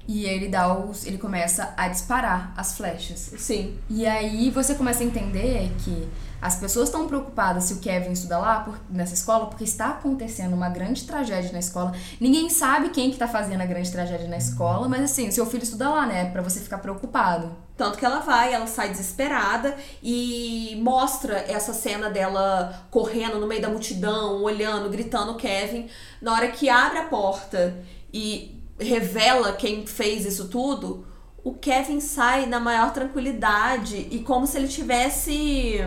[0.08, 1.06] E ele dá os.
[1.06, 3.32] ele começa a disparar as flechas.
[3.38, 3.78] Sim.
[3.90, 6.08] E aí você começa a entender que
[6.42, 10.54] as pessoas estão preocupadas se o Kevin estuda lá por- nessa escola, porque está acontecendo
[10.56, 11.94] uma grande tragédia na escola.
[12.20, 15.62] Ninguém sabe quem que tá fazendo a grande tragédia na escola, mas assim, seu filho
[15.64, 16.32] estuda lá, né?
[16.32, 17.56] Pra você ficar preocupado.
[17.78, 23.62] Tanto que ela vai, ela sai desesperada e mostra essa cena dela correndo no meio
[23.62, 25.88] da multidão, olhando, gritando o Kevin.
[26.20, 27.76] Na hora que abre a porta
[28.12, 31.06] e revela quem fez isso tudo,
[31.44, 35.80] o Kevin sai na maior tranquilidade e como se ele tivesse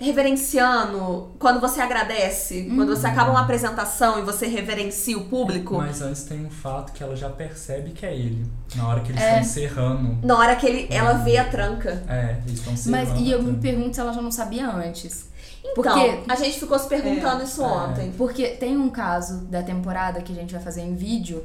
[0.00, 5.76] reverenciando quando você agradece, quando você acaba uma apresentação e você reverencia o público.
[5.76, 8.46] Mas antes tem um fato que ela já percebe que é ele.
[8.76, 9.40] Na hora que eles É.
[9.40, 10.18] estão serrando.
[10.26, 12.02] Na hora que ele, ela vê a tranca.
[12.08, 13.08] É, eles estão serrando.
[13.12, 15.28] Mas e eu me pergunto se ela já não sabia antes.
[15.64, 17.66] Então, Porque- a gente ficou se perguntando isso É.
[17.66, 18.12] ontem.
[18.16, 21.44] Porque tem um caso da temporada que a gente vai fazer em vídeo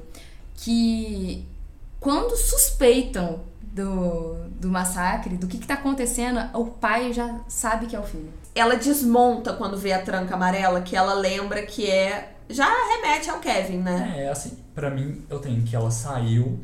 [0.55, 1.47] que
[1.99, 7.95] quando suspeitam do, do massacre, do que, que tá acontecendo, o pai já sabe que
[7.95, 8.31] é o filho.
[8.53, 12.35] ela desmonta quando vê a tranca amarela, que ela lembra que é.
[12.49, 14.15] Já remete ao Kevin, né?
[14.17, 16.59] É, assim, pra mim, eu tenho que ela saiu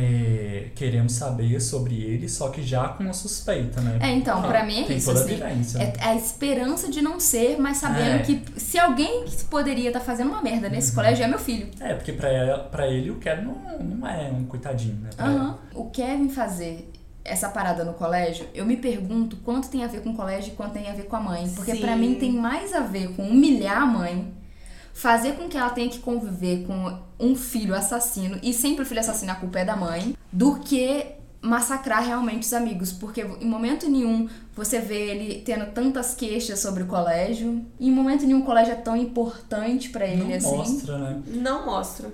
[0.00, 3.98] é, querendo saber sobre ele, só que já com uma suspeita, né?
[4.00, 5.34] É, então, pra mim é Tem isso, toda assim.
[5.42, 5.78] a vivência.
[5.78, 8.18] É a esperança de não ser, mas sabendo É.
[8.20, 11.68] que se alguém que poderia estar fazendo uma merda nesse colégio é meu filho.
[11.80, 15.10] É, porque pra ele o Kevin não, não é um coitadinho, né?
[15.18, 15.58] Aham.
[15.74, 16.90] O Kevin fazer
[17.24, 20.56] essa parada no colégio, eu me pergunto quanto tem a ver com o colégio e
[20.56, 21.48] quanto tem a ver com a mãe.
[21.54, 24.32] Porque pra mim tem mais a ver com humilhar a mãe,
[24.98, 28.98] fazer com que ela tenha que conviver com um filho assassino, e sempre o filho
[28.98, 31.06] assassino a culpa é da mãe, do que
[31.40, 32.90] massacrar realmente os amigos.
[32.90, 37.92] Porque em momento nenhum você vê ele tendo tantas queixas sobre o colégio, e em
[37.92, 40.56] momento nenhum o colégio é tão importante pra ele não assim.
[40.56, 41.22] mostra, né?
[41.28, 42.12] Não mostra.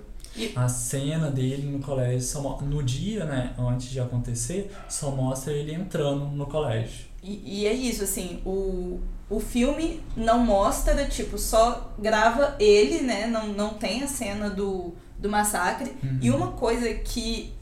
[0.57, 5.73] A cena dele no colégio, só no dia, né, antes de acontecer, só mostra ele
[5.73, 7.07] entrando no colégio.
[7.23, 13.27] E, e é isso, assim, o, o filme não mostra, tipo, só grava ele, né?
[13.27, 15.97] Não, não tem a cena do, do massacre.
[16.21, 17.55] E uma coisa que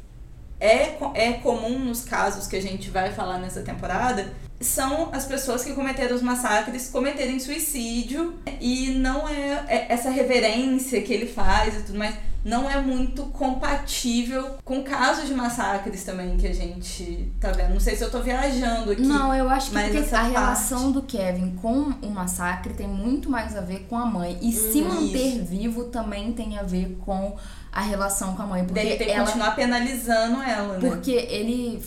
[0.58, 5.64] é, é comum nos casos que a gente vai falar nessa temporada são as pessoas
[5.64, 11.74] que cometeram os massacres cometerem suicídio e não é, é essa reverência que ele faz
[11.74, 12.14] e tudo mais
[12.44, 17.72] não é muito compatível com casos de massacres também que a gente tá vendo.
[17.74, 19.02] Não sei se eu tô viajando aqui.
[19.02, 22.74] Não, eu acho que mas porque essa a parte- relação do Kevin com o massacre
[22.74, 24.38] tem muito mais a ver com a mãe.
[24.42, 27.36] E se Hum, manter vivo também tem a ver com
[27.72, 28.64] a relação com a mãe.
[28.64, 29.24] Porque Dele ter que ela.
[29.24, 30.88] continuar penalizando ela, né?
[30.88, 31.82] Porque ele.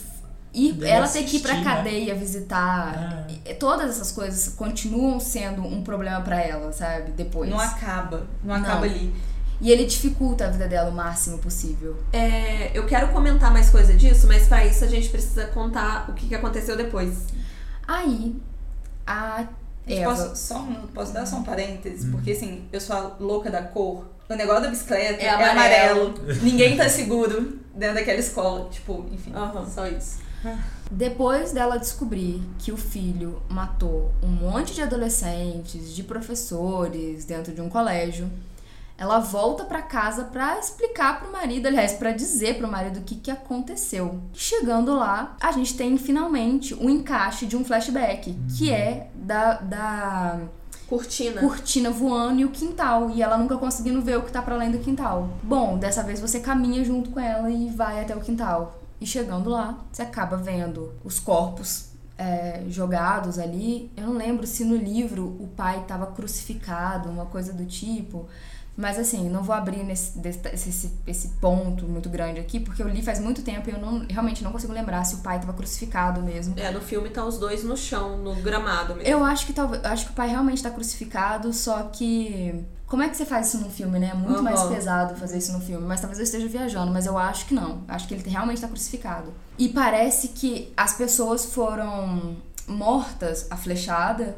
[0.54, 1.76] Ir, ela ter que ir pra assistir, né?
[1.76, 3.26] cadeia visitar.
[3.44, 7.10] e- Todas essas coisas continuam sendo um problema pra ela, sabe?
[7.12, 7.50] Depois.
[7.50, 8.26] Não acaba.
[8.42, 8.62] Não Não.
[8.62, 9.12] acaba ali.
[9.60, 11.96] E ele dificulta a vida dela o máximo possível.
[12.12, 16.12] É, eu quero comentar mais coisa disso, mas pra isso a gente precisa contar o
[16.12, 17.24] que, que aconteceu depois.
[17.88, 18.36] Aí,
[19.06, 19.46] a
[19.86, 20.10] Eva.
[20.10, 22.10] posso, só um minuto, posso dar só um parênteses?
[22.10, 24.04] Porque assim, eu sou a louca da cor.
[24.28, 26.08] O negócio da bicicleta É é, amarelo.
[26.08, 26.34] amarelo.
[26.42, 28.68] Ninguém tá seguro dentro daquela escola.
[28.70, 29.66] Tipo, enfim, Aham.
[29.70, 30.18] só isso.
[30.90, 37.60] Depois dela descobrir que o filho matou um monte de adolescentes, de professores dentro de
[37.60, 38.30] um colégio,
[38.98, 43.16] ela volta pra casa pra explicar pro marido, aliás, pra dizer pro marido o que,
[43.16, 44.20] que aconteceu.
[44.32, 50.40] Chegando lá, a gente tem finalmente o encaixe de um flashback, que é da, da
[50.88, 51.40] Cortina.
[51.40, 54.70] cortina voando e o quintal, e ela nunca conseguindo ver o que tá pra além
[54.70, 55.28] do quintal.
[55.42, 58.80] Bom, dessa vez você caminha junto com ela e vai até o quintal.
[59.00, 63.90] E chegando lá, você acaba vendo os corpos é, jogados ali.
[63.96, 68.26] Eu não lembro se no livro o pai tava crucificado, uma coisa do tipo.
[68.76, 70.20] Mas assim, não vou abrir nesse,
[70.52, 74.06] esse, esse ponto muito grande aqui, porque eu li faz muito tempo e eu não,
[74.08, 76.54] realmente não consigo lembrar se o pai tava crucificado mesmo.
[76.58, 79.08] É, no filme tá os dois no chão, no gramado mesmo.
[79.08, 79.82] Eu acho que talvez.
[79.84, 82.64] Acho que o pai realmente tá crucificado, só que.
[82.86, 84.10] Como é que você faz isso num filme, né?
[84.12, 84.42] É muito Aham.
[84.42, 85.84] mais pesado fazer isso no filme.
[85.86, 87.82] Mas talvez eu esteja viajando, mas eu acho que não.
[87.88, 89.32] Acho que ele realmente tá crucificado.
[89.58, 92.36] E parece que as pessoas foram
[92.68, 94.36] mortas, a flechada,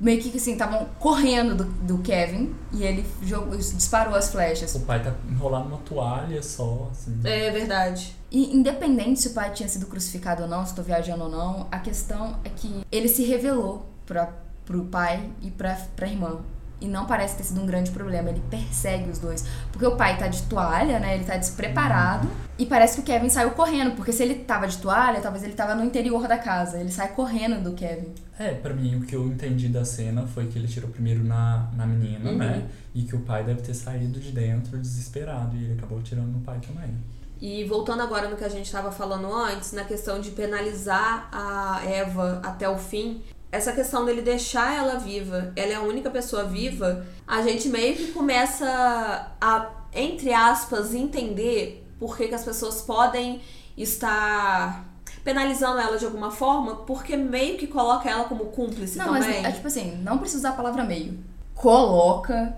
[0.00, 4.74] meio que assim, estavam correndo do, do Kevin e ele jogou, disparou as flechas.
[4.74, 7.20] O pai tá enrolado numa toalha só, assim.
[7.24, 8.14] É verdade.
[8.30, 11.68] E independente se o pai tinha sido crucificado ou não, se tô viajando ou não,
[11.70, 14.32] a questão é que ele se revelou pra,
[14.64, 16.40] pro pai e pra, pra irmã.
[16.84, 18.28] E não parece ter sido um grande problema.
[18.28, 19.44] Ele persegue os dois.
[19.72, 21.14] Porque o pai tá de toalha, né?
[21.14, 22.28] Ele tá despreparado.
[22.58, 23.96] E parece que o Kevin saiu correndo.
[23.96, 26.78] Porque se ele tava de toalha, talvez ele tava no interior da casa.
[26.78, 28.12] Ele sai correndo do Kevin.
[28.38, 31.68] É, pra mim, o que eu entendi da cena foi que ele tirou primeiro na,
[31.74, 32.36] na menina, Uhum.
[32.36, 32.64] né?
[32.94, 35.56] E que o pai deve ter saído de dentro desesperado.
[35.56, 36.94] E ele acabou tirando no pai também.
[37.40, 41.82] E voltando agora no que a gente estava falando antes, na questão de penalizar a
[41.84, 43.20] Eva até o fim,
[43.54, 47.94] essa questão dele deixar ela viva, ela é a única pessoa viva, a gente meio
[47.94, 53.40] que começa a, entre aspas, entender por que, que as pessoas podem
[53.76, 54.84] estar
[55.22, 59.46] penalizando ela de alguma forma, porque meio que coloca ela como cúmplice não, mas também.
[59.46, 61.16] é tipo assim, não precisa usar a palavra meio.
[61.54, 62.56] Coloca.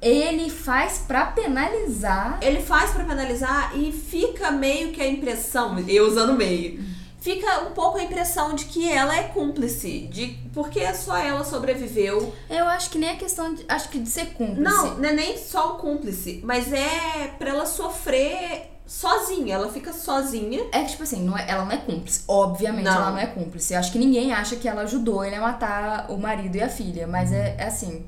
[0.00, 6.08] Ele faz pra penalizar Ele faz pra penalizar e fica meio que a impressão, eu
[6.08, 6.82] usando meio,
[7.22, 12.34] fica um pouco a impressão de que ela é cúmplice, de porque só ela sobreviveu.
[12.50, 13.64] Eu acho que nem a questão de.
[13.68, 14.60] Acho que de ser cúmplice.
[14.60, 19.92] Não, não é nem só o cúmplice, mas é pra ela sofrer sozinha, ela fica
[19.92, 20.66] sozinha.
[20.72, 22.24] É que, tipo assim, não é- ela não é cúmplice.
[22.26, 22.92] Obviamente Não.
[22.94, 23.72] ela não é cúmplice.
[23.72, 26.68] Eu acho que ninguém acha que ela ajudou ele a matar o marido e a
[26.68, 27.06] filha.
[27.06, 28.04] Mas é, é assim.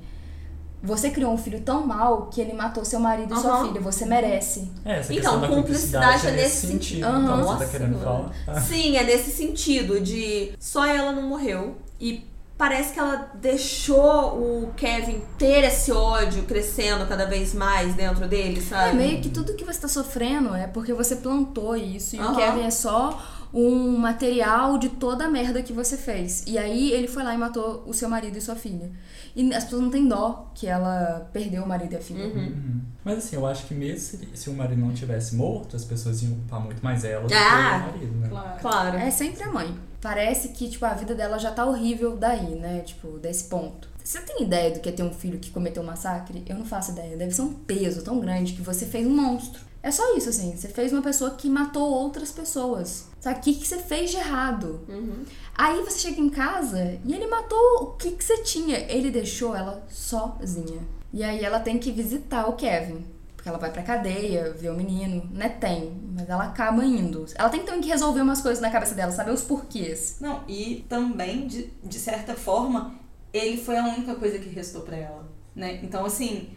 [0.84, 3.80] Você criou um filho tão mal que ele matou seu marido e sua filha.
[3.80, 4.70] Você merece.
[4.84, 7.06] É, essa Então, da cumplicidade cumplicidade é é nesse sentido.
[7.06, 7.08] sentido.
[7.08, 8.60] Então, você tá querendo falar?
[8.60, 12.26] Sim, é nesse sentido de só ela não morreu e
[12.56, 18.60] parece que ela deixou o Kevin ter esse ódio crescendo cada vez mais dentro dele,
[18.60, 18.90] sabe?
[18.90, 22.14] É meio que tudo que você tá sofrendo é porque você plantou isso.
[22.14, 22.34] E o Aham.
[22.36, 23.18] Kevin é só
[23.54, 26.42] um material de toda a merda que você fez.
[26.46, 28.90] E aí ele foi lá e matou o seu marido e sua filha.
[29.36, 32.24] E as pessoas não têm dó que ela perdeu o marido e a filha.
[32.24, 32.80] Uhum.
[33.04, 36.20] Mas assim, eu acho que mesmo se, se o marido não tivesse morto, as pessoas
[36.22, 38.28] iam culpar muito mais ela do que Ah, o marido, né?
[38.28, 38.60] Claro.
[38.60, 38.98] Claro.
[38.98, 39.74] É sempre a mãe.
[40.00, 42.80] Parece que, tipo, a vida dela já tá horrível daí, né?
[42.80, 43.88] Tipo, desse ponto.
[44.02, 46.44] Você tem ideia do que é ter um filho que cometeu um massacre?
[46.46, 47.16] Eu não faço ideia.
[47.16, 49.62] Deve ser um peso tão grande que você fez um monstro.
[49.84, 50.56] É só isso, assim.
[50.56, 53.06] Você fez uma pessoa que matou outras pessoas.
[53.20, 53.38] Sabe?
[53.38, 54.80] O que, que você fez de errado?
[54.88, 55.26] Uhum.
[55.54, 58.78] Aí você chega em casa e ele matou o que, que você tinha.
[58.90, 60.80] Ele deixou ela sozinha.
[61.12, 63.04] E aí ela tem que visitar o Kevin.
[63.36, 65.28] Porque ela vai pra cadeia, ver o menino.
[65.30, 65.50] Né?
[65.50, 65.92] Tem.
[66.16, 67.26] Mas ela acaba indo.
[67.34, 70.16] Ela tem também que resolver umas coisas na cabeça dela, saber os porquês.
[70.18, 72.94] Não, e também, de, de certa forma,
[73.34, 75.78] ele foi a única coisa que restou pra ela, né?
[75.82, 76.48] Então, assim,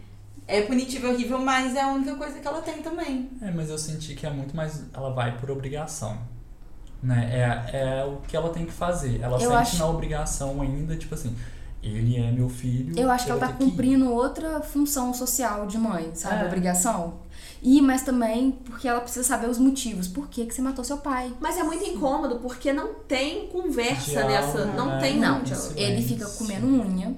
[0.48, 3.30] é punitivo e horrível, mas é a única coisa que ela tem também.
[3.40, 4.82] É, mas eu senti que é muito mais.
[4.92, 6.18] Ela vai por obrigação.
[7.00, 7.30] Né?
[7.72, 9.20] É, é o que ela tem que fazer.
[9.20, 11.36] Ela Eu sente acho- na obrigação ainda, tipo assim,
[11.80, 12.98] ele é meu filho.
[12.98, 16.42] Eu acho que ela tá cumprindo outra função social de mãe, sabe?
[16.42, 16.46] É.
[16.46, 17.20] Obrigação.
[17.62, 20.08] E, mas também porque ela precisa saber os motivos.
[20.08, 21.32] Por que, que você matou seu pai?
[21.40, 24.64] Mas é muito incômodo porque não tem conversa Diálogo, nessa.
[24.72, 24.98] Não né?
[24.98, 25.72] tem Não, diálogo.
[25.76, 27.14] ele fica comendo unha,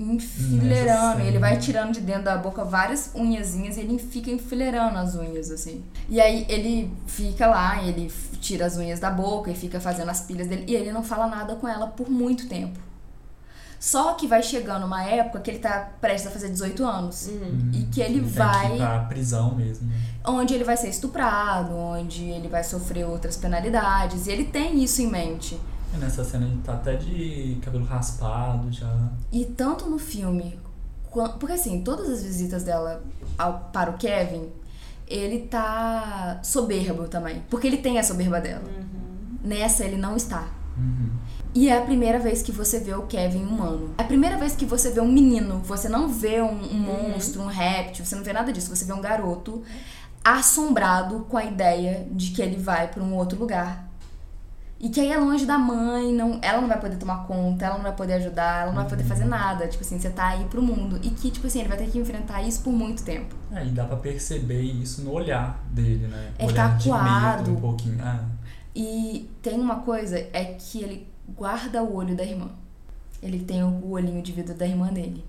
[0.00, 1.18] enfileirando.
[1.18, 5.14] Nessa Ele vai tirando de dentro da boca várias unhazinhas e ele fica enfileirando as
[5.14, 5.82] unhas, assim.
[6.08, 10.20] E aí ele fica lá, ele tira as unhas da boca e fica fazendo as
[10.20, 10.64] pilhas dele.
[10.66, 12.78] E ele não fala nada com ela por muito tempo.
[13.78, 17.28] Só que vai chegando uma época que ele tá prestes a fazer 18 anos.
[17.28, 17.70] Uhum.
[17.72, 19.88] E que ele Tem que vai ir pra prisão mesmo.
[19.88, 19.96] né?
[20.26, 24.26] onde ele vai ser estuprado, onde ele vai sofrer outras penalidades.
[24.26, 25.58] E ele tem isso em mente.
[25.94, 29.08] E nessa cena ele tá até de cabelo raspado já.
[29.32, 30.58] E tanto no filme,
[31.10, 33.02] porque assim, todas as visitas dela
[33.36, 34.48] ao- para o Kevin,
[35.06, 37.42] ele tá soberbo também.
[37.50, 38.62] Porque ele tem a soberba dela.
[39.42, 40.46] Nessa ele não está.
[40.76, 41.10] Uhum.
[41.52, 43.90] E é a primeira vez que você vê o Kevin humano.
[43.98, 45.58] É a primeira vez que você vê um menino.
[45.64, 48.74] Você não vê um, um monstro, um réptil, você não vê nada disso.
[48.74, 49.62] Você vê um garoto
[50.22, 53.89] assombrado com a ideia de que ele vai para um outro lugar.
[54.82, 57.74] E que aí é longe da mãe, não, ela não vai poder tomar conta, ela
[57.76, 59.68] não vai poder ajudar, ela não vai poder fazer nada.
[59.68, 60.98] Tipo assim, você tá aí pro mundo.
[61.02, 63.34] E que, tipo assim, ele vai ter que enfrentar isso por muito tempo.
[63.52, 66.30] É, e dá pra perceber isso no olhar dele, né?
[66.38, 67.50] Ele olhar tá acuado.
[67.52, 67.98] um pouquinho.
[68.02, 68.24] Ah,
[68.74, 71.06] E tem uma coisa, é que ele
[71.36, 72.48] guarda o olho da irmã.
[73.22, 75.22] Ele tem o olhinho de vidro da irmã dele,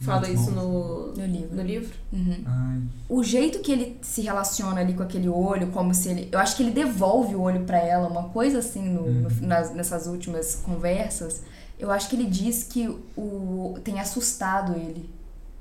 [0.00, 1.56] Fala muito isso no, no livro.
[1.56, 1.94] no livro?
[2.12, 2.88] Uhum.
[3.08, 6.28] O jeito que ele se relaciona ali com aquele olho, como se ele.
[6.32, 9.74] Eu acho que ele devolve o olho pra ela, uma coisa assim no, no- nas-
[9.74, 11.42] nessas últimas conversas.
[11.78, 15.08] Eu acho que ele diz que o tem assustado ele.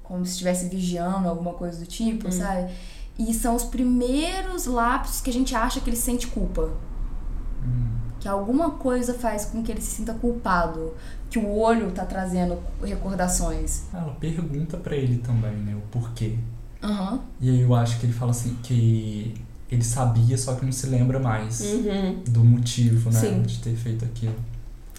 [0.04, 2.72] Como se estivesse vigiando, alguma coisa do tipo, sabe?
[3.18, 6.70] E são os primeiros lapsos que a gente acha que ele sente culpa.
[8.20, 10.94] Que alguma coisa faz com que ele se sinta culpado.
[11.30, 13.84] Que o olho tá trazendo recordações.
[13.94, 15.76] ela pergunta pra ele também, né?
[15.76, 16.36] O porquê.
[16.82, 17.20] Aham.
[17.40, 19.34] E aí eu acho que ele fala assim que
[19.72, 22.24] ele sabia, só que não se lembra mais Uhum.
[22.28, 23.20] do motivo, né?
[23.20, 23.42] Sim.
[23.44, 24.36] De ter feito aquilo.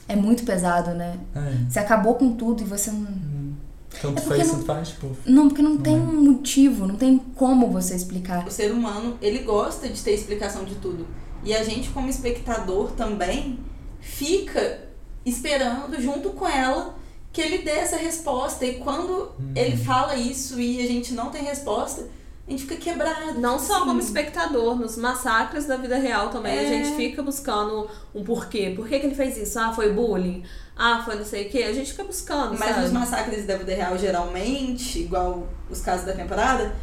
[0.07, 1.19] É muito pesado, né?
[1.35, 1.57] É.
[1.69, 3.01] Você acabou com tudo e você não.
[3.01, 3.55] hum,
[4.01, 5.17] Tanto É faz, não- tanto faz, tipo.
[5.27, 5.99] Não, porque não, Não tem é.
[5.99, 8.47] um motivo, não tem como você explicar.
[8.47, 11.05] O ser humano, ele gosta de ter explicação de tudo.
[11.43, 13.59] E a gente, como espectador também,
[14.01, 14.90] fica
[15.25, 16.95] esperando junto com ela
[17.33, 18.65] que ele dê essa resposta.
[18.65, 22.09] E quando ele fala isso e a gente não tem resposta,
[22.47, 23.39] a gente fica quebrado.
[23.41, 26.67] Não só como espectador, nos massacres da vida real também a É.
[26.67, 28.73] gente fica buscando um porquê.
[28.75, 29.59] Por que, que ele fez isso?
[29.59, 30.43] Ah, foi bullying?
[30.77, 31.63] Ah, foi não sei o quê.
[31.63, 32.81] A gente fica buscando, Mas sabe?
[32.83, 36.75] nos massacres da vida real, geralmente, igual os casos da temporada,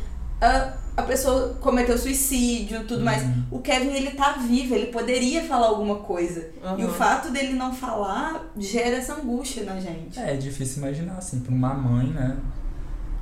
[0.41, 3.23] a, a pessoa cometeu suicídio tudo mais.
[3.51, 6.49] O Kevin, ele tá vivo, ele poderia falar alguma coisa.
[6.77, 6.93] E o Uhum.
[6.93, 10.19] fato dele não falar gera essa angústia na gente.
[10.19, 12.37] É, é difícil imaginar, assim, pra uma mãe, né?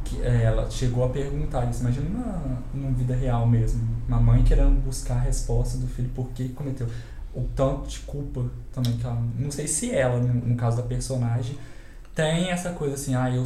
[0.03, 1.81] Que é, ela chegou a perguntar isso.
[1.81, 3.81] Imagina na, numa vida real mesmo.
[4.07, 6.87] Uma mãe querendo buscar a resposta do filho por que cometeu.
[7.33, 9.21] O tanto de culpa também que ela.
[9.37, 11.57] Não sei se ela, no, no caso da personagem,
[12.13, 13.43] tem essa coisa assim, ah, eu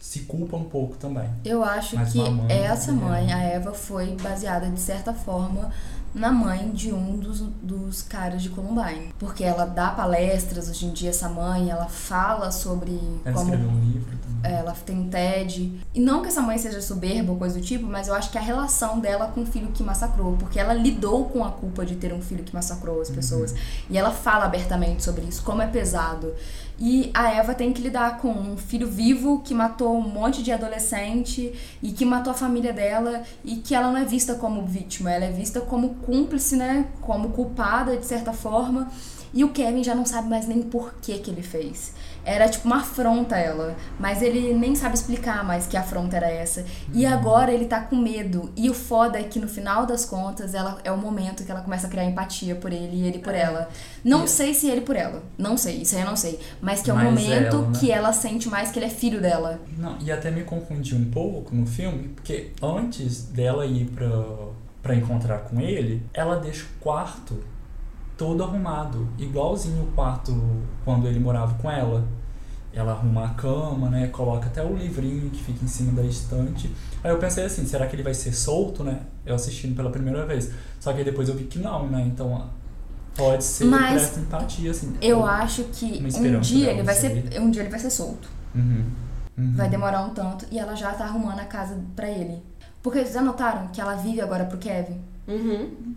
[0.00, 1.28] se culpa um pouco também.
[1.44, 3.04] Eu acho Mas que uma mãe, essa né?
[3.04, 5.70] mãe, a Eva, foi baseada de certa forma
[6.14, 9.12] na mãe de um dos, dos caras de Columbine.
[9.18, 13.68] Porque ela dá palestras hoje em dia, essa mãe, ela fala sobre Ela como escreveu
[13.70, 14.58] um livro também.
[14.58, 15.80] ela tem um TED.
[15.94, 18.38] E não que essa mãe seja soberba ou coisa do tipo, mas eu acho que
[18.38, 20.36] a relação dela com o filho que massacrou.
[20.36, 23.54] Porque ela lidou com a culpa de ter um filho que massacrou as pessoas.
[23.88, 26.34] E ela fala abertamente sobre isso, como é pesado.
[26.82, 30.50] E a Eva tem que lidar com um filho vivo que matou um monte de
[30.50, 31.52] adolescente
[31.82, 35.26] e que matou a família dela e que ela não é vista como vítima, ela
[35.26, 36.86] é vista como cúmplice, né?
[37.00, 38.90] Como culpada de certa forma.
[39.32, 41.92] E o Kevin já não sabe mais nem por que que ele fez.
[42.24, 46.28] Era tipo uma afronta a ela, mas ele nem sabe explicar mais que afronta era
[46.28, 46.66] essa.
[46.92, 48.50] E agora ele tá com medo.
[48.56, 51.62] E o foda é que no final das contas, ela é o momento que ela
[51.62, 53.68] começa a criar empatia por ele e ele por ela.
[54.04, 55.22] Não sei se ele por ela.
[55.38, 56.38] Não sei, isso aí eu não sei.
[56.60, 57.78] Mas que é o Mas momento ela, né?
[57.78, 59.60] que ela sente mais que ele é filho dela.
[59.78, 64.08] Não, e até me confundi um pouco no filme, porque antes dela ir pra,
[64.82, 67.36] pra encontrar com ele, ela deixa o quarto
[68.16, 70.32] todo arrumado, igualzinho o quarto
[70.84, 72.06] quando ele morava com ela.
[72.72, 74.06] Ela arruma a cama, né?
[74.08, 76.70] Coloca até o livrinho que fica em cima da estante.
[77.02, 79.00] Aí eu pensei assim, será que ele vai ser solto, né?
[79.26, 80.52] Eu assistindo pela primeira vez.
[80.78, 82.02] Só que aí depois eu vi que não, né?
[82.06, 82.42] Então ó,
[83.16, 84.94] pode ser Mas por essa empatia, assim.
[85.00, 87.40] Eu acho que um dia ele vai ser.
[87.40, 88.28] Um dia ele vai ser solto.
[88.54, 88.84] Uhum.
[89.36, 89.52] Uhum.
[89.56, 90.46] Vai demorar um tanto.
[90.50, 92.42] E ela já tá arrumando a casa pra ele.
[92.82, 94.98] Porque vocês já notaram que ela vive agora pro Kevin?
[95.28, 95.94] Uhum.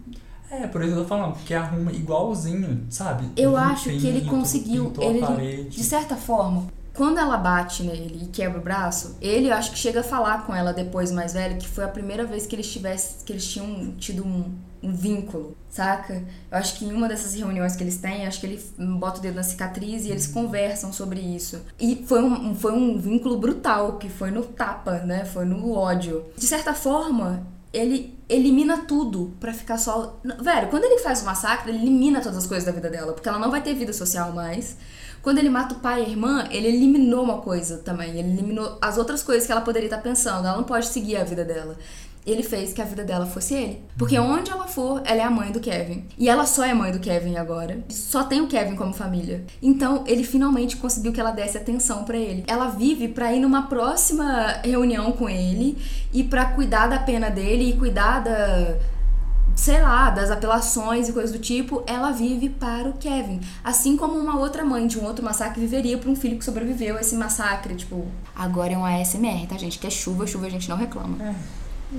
[0.49, 3.27] É, por isso eu tô falando, porque arruma igualzinho, sabe?
[3.35, 4.93] Eu acho que ele conseguiu.
[4.99, 9.77] Ele, de certa forma, Quando ela bate nele e quebra o braço, ele acho que
[9.77, 12.71] chega a falar com ela depois mais velho que foi a primeira vez que eles
[12.71, 16.23] tivessem, que eles tinham tido um, um vínculo, saca?
[16.51, 18.63] Eu acho que em uma dessas reuniões que eles têm, acho que ele
[18.99, 21.61] bota o dedo na cicatriz e eles conversam sobre isso.
[21.79, 25.25] E foi um, foi um vínculo brutal, que foi no tapa, né?
[25.25, 26.25] Foi no ódio.
[26.37, 30.19] De certa forma, ele elimina tudo pra ficar só.
[30.39, 33.27] Velho, quando ele faz o massacre, ele elimina todas as coisas da vida dela, porque
[33.27, 34.77] ela não vai ter vida social mais.
[35.23, 38.09] Quando ele mata o pai e a irmã, ele eliminou uma coisa também.
[38.09, 40.45] Ele eliminou as outras coisas que ela poderia estar pensando.
[40.45, 41.77] Ela não pode seguir a vida dela.
[42.25, 43.81] Ele fez que a vida dela fosse ele.
[43.97, 46.05] Porque onde ela for, ela é a mãe do Kevin.
[46.17, 47.85] E ela só é mãe do Kevin agora.
[47.87, 49.45] Só tem o Kevin como família.
[49.61, 52.43] Então, ele finalmente conseguiu que ela desse atenção pra ele.
[52.45, 55.77] Ela vive pra ir numa próxima reunião com ele
[56.13, 58.77] e pra cuidar da pena dele e cuidar da
[59.55, 63.39] sei lá, das apelações e coisas do tipo, ela vive para o Kevin.
[63.63, 66.97] Assim como uma outra mãe de um outro massacre viveria para um filho que sobreviveu
[66.97, 67.75] a esse massacre.
[67.75, 69.79] Tipo, agora é um ASMR, tá, gente?
[69.79, 71.35] Que é chuva, chuva a gente não reclama.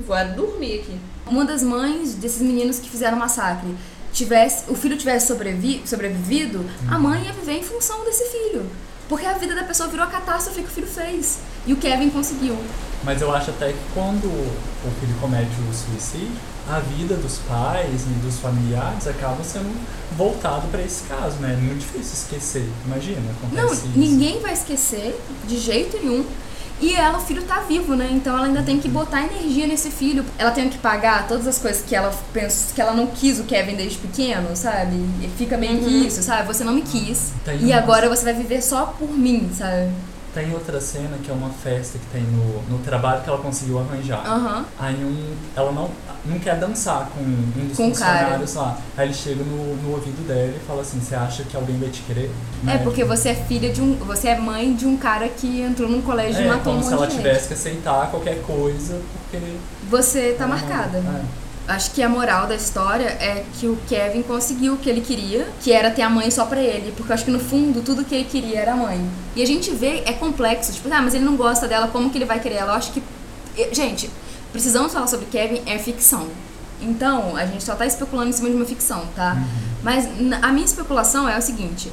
[0.06, 0.98] Vou dormir aqui.
[1.26, 3.74] Uma das mães desses meninos que fizeram o massacre
[4.12, 8.66] tivesse, o filho tivesse sobrevi, sobrevivido, a mãe ia viver em função desse filho.
[9.08, 11.40] Porque a vida da pessoa virou a catástrofe que o filho fez.
[11.66, 12.56] E o Kevin conseguiu.
[13.02, 16.32] Mas eu acho até que quando o filho comete o suicídio,
[16.68, 19.70] a vida dos pais e dos familiares acaba sendo
[20.16, 21.52] voltado para esse caso, né?
[21.52, 22.68] É muito difícil esquecer.
[22.86, 23.88] Imagina, acontece Não, isso.
[23.94, 26.24] ninguém vai esquecer de jeito nenhum.
[26.80, 28.08] E ela, o filho tá vivo, né?
[28.10, 30.24] Então ela ainda tem que botar energia nesse filho.
[30.36, 33.44] Ela tem que pagar todas as coisas que ela pensa, que ela não quis o
[33.44, 34.96] Kevin desde pequeno, sabe?
[35.22, 36.46] E fica meio que isso, sabe?
[36.48, 37.32] Você não me quis.
[37.60, 39.90] E agora você vai viver só por mim, sabe?
[40.34, 43.78] Tem outra cena que é uma festa que tem no, no trabalho que ela conseguiu
[43.78, 44.26] arranjar.
[44.26, 44.64] Aham.
[44.78, 45.88] Aí um, ela não,
[46.26, 48.18] não quer dançar com um dos Com o cara.
[48.18, 48.78] funcionários lá.
[48.96, 51.88] Aí ele chega no, no ouvido dela e fala assim, você acha que alguém vai
[51.88, 52.32] te querer?
[52.62, 52.78] É Né?
[52.78, 53.94] porque você é filha de um.
[53.98, 56.80] Você é mãe de um cara que entrou num colégio e É, matou um como
[56.80, 59.38] monte se ela tivesse que aceitar qualquer coisa, porque...
[59.88, 60.98] Você tá marcada.
[60.98, 61.43] é.
[61.66, 65.48] Acho que a moral da história é que o Kevin conseguiu o que ele queria,
[65.62, 66.92] que era ter a mãe só pra ele.
[66.94, 69.08] Porque eu acho que no fundo tudo que ele queria era a mãe.
[69.34, 70.72] E a gente vê, é complexo.
[70.72, 72.72] Tipo, ah, mas ele não gosta dela, como que ele vai querer ela?
[72.72, 73.02] Eu acho que.
[73.56, 74.10] eh, Gente,
[74.52, 76.28] precisamos falar sobre Kevin é ficção.
[76.82, 79.34] Então, a gente só tá especulando em cima de uma ficção, tá?
[79.82, 81.90] Mas n- a minha especulação é o seguinte: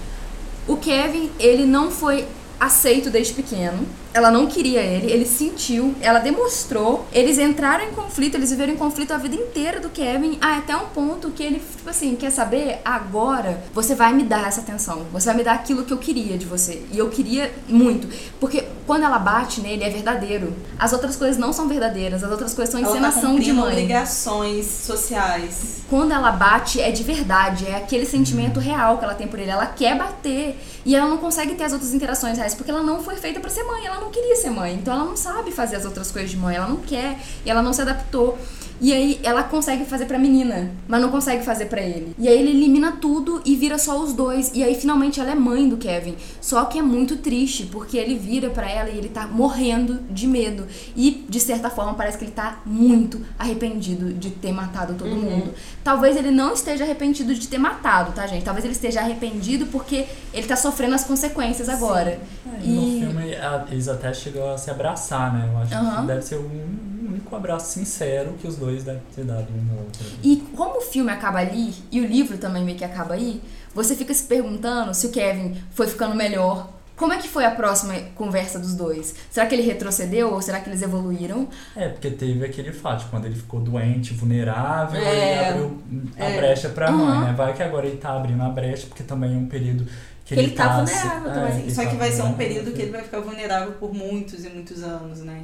[0.68, 2.28] o Kevin, ele não foi
[2.60, 3.88] aceito desde pequeno.
[4.14, 7.06] Ela não queria ele, ele sentiu, ela demonstrou.
[7.14, 10.76] Eles entraram em conflito, eles viveram em conflito a vida inteira do Kevin, ah, até
[10.76, 12.80] um ponto que ele, tipo assim, quer saber?
[12.84, 15.06] Agora você vai me dar essa atenção.
[15.12, 16.84] Você vai me dar aquilo que eu queria de você.
[16.92, 18.08] E eu queria muito.
[18.40, 20.54] Porque quando ela bate nele, é verdadeiro.
[20.78, 23.72] As outras coisas não são verdadeiras, as outras coisas são tá encenação de cumprindo mãe
[23.72, 25.82] obrigações sociais.
[25.90, 29.52] quando ela bate é de verdade, é aquele sentimento real que ela tem por ele.
[29.52, 33.02] Ela quer bater e ela não consegue ter as outras interações reais porque ela não
[33.02, 34.74] foi feita pra ser mãe, ela não queria ser mãe.
[34.74, 37.62] Então ela não sabe fazer as outras coisas de mãe, ela não quer e ela
[37.62, 38.38] não se adaptou.
[38.82, 42.16] E aí ela consegue fazer pra menina, mas não consegue fazer pra ele.
[42.18, 44.52] E aí ele elimina tudo e vira só os dois.
[44.56, 46.16] E aí finalmente ela é mãe do Kevin.
[46.42, 50.26] Só que é muito triste, porque ele vira pra ela e ele tá morrendo de
[50.26, 50.66] medo.
[50.96, 55.54] E de certa forma parece que ele tá muito arrependido de ter matado todo mundo.
[55.84, 58.44] Talvez ele não esteja arrependido de ter matado, tá, gente?
[58.44, 62.20] Talvez ele esteja arrependido porque ele tá sofrendo as consequências agora.
[62.58, 63.36] É, e no filme
[63.70, 65.48] eles até chegam a se abraçar, né?
[65.54, 66.02] Eu acho Aham.
[66.02, 66.91] que deve ser um
[67.32, 70.06] único abraço sincero que os dois devem ter dado um ao outro.
[70.24, 73.42] E como o filme acaba ali, e o livro também meio que acaba aí,
[73.74, 76.70] você fica se perguntando se o Kevin foi ficando melhor.
[76.96, 79.16] Como é que foi a próxima conversa dos dois?
[79.32, 81.48] Será que ele retrocedeu ou será que eles evoluíram?
[81.76, 85.32] É, porque teve aquele fato, quando ele ficou doente, vulnerável, É.
[85.40, 85.82] ele abriu
[86.20, 86.38] a É.
[86.38, 86.98] brecha pra Uhum.
[86.98, 87.34] mãe, né?
[87.36, 89.88] Vai que agora ele tá abrindo a brecha, porque também é um período
[90.26, 91.60] que ele, ele tá se- vulnerável é, também.
[91.64, 94.46] ele Só tá que vai ser um período que ele vai ficar vulnerável por muitos
[94.46, 95.42] e muitos anos, né?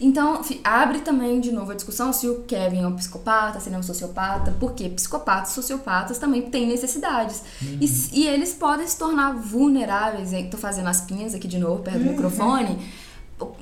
[0.00, 3.76] Então, abre também de novo a discussão se o Kevin é um psicopata, se ele
[3.76, 7.42] é um sociopata, porque psicopatas e sociopatas também têm necessidades.
[7.80, 11.82] E, s- e eles podem se tornar vulneráveis, tô fazendo as pinhas aqui de novo,
[11.82, 12.78] perto do microfone,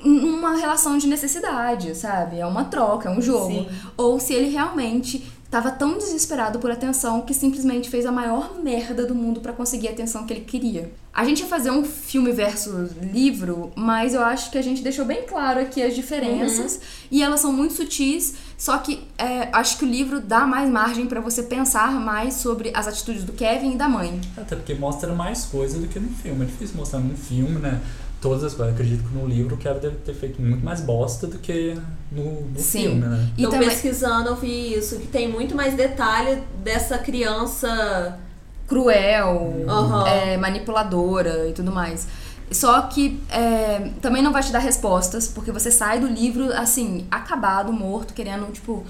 [0.05, 2.39] numa relação de necessidade, sabe?
[2.39, 3.51] É uma troca, é um jogo.
[3.53, 3.69] Sim.
[3.97, 9.07] Ou se ele realmente estava tão desesperado por atenção que simplesmente fez a maior merda
[9.07, 10.93] do mundo pra conseguir a atenção que ele queria.
[11.13, 15.05] A gente ia fazer um filme versus livro, mas eu acho que a gente deixou
[15.05, 18.35] bem claro aqui as diferenças e elas são muito sutis.
[18.59, 22.73] Só que é, acho que o livro dá mais margem pra você pensar mais sobre
[22.75, 24.21] as atitudes do Kevin e da mãe.
[24.37, 26.43] Até porque mostra mais coisa do que no filme.
[26.43, 27.81] É difícil mostrar num filme, né?
[28.25, 28.75] Todas as coisas.
[28.75, 31.77] Acredito que no livro o Kevin deve ter feito muito mais bosta do que
[32.11, 32.85] no, no Sim.
[32.85, 33.29] filme, né?
[33.37, 38.19] E eu também pesquisando, eu vi isso, que tem muito mais detalhe dessa criança.
[38.67, 40.07] cruel, Aham.
[40.09, 42.07] é, manipuladora e tudo mais.
[42.51, 47.07] Só que é, também não vai te dar respostas, porque você sai do livro, assim,
[47.11, 48.85] acabado, morto, querendo, tipo,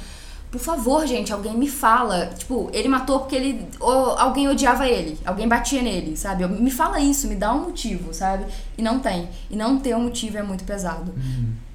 [0.55, 2.26] por favor, gente, alguém me fala.
[2.26, 3.68] Tipo, ele matou porque ele.
[3.81, 6.47] Ou alguém odiava ele, alguém batia nele, sabe?
[6.47, 8.44] Me fala isso, me dá um motivo, sabe?
[8.78, 9.28] E não tem.
[9.51, 11.12] E não ter um motivo é muito pesado.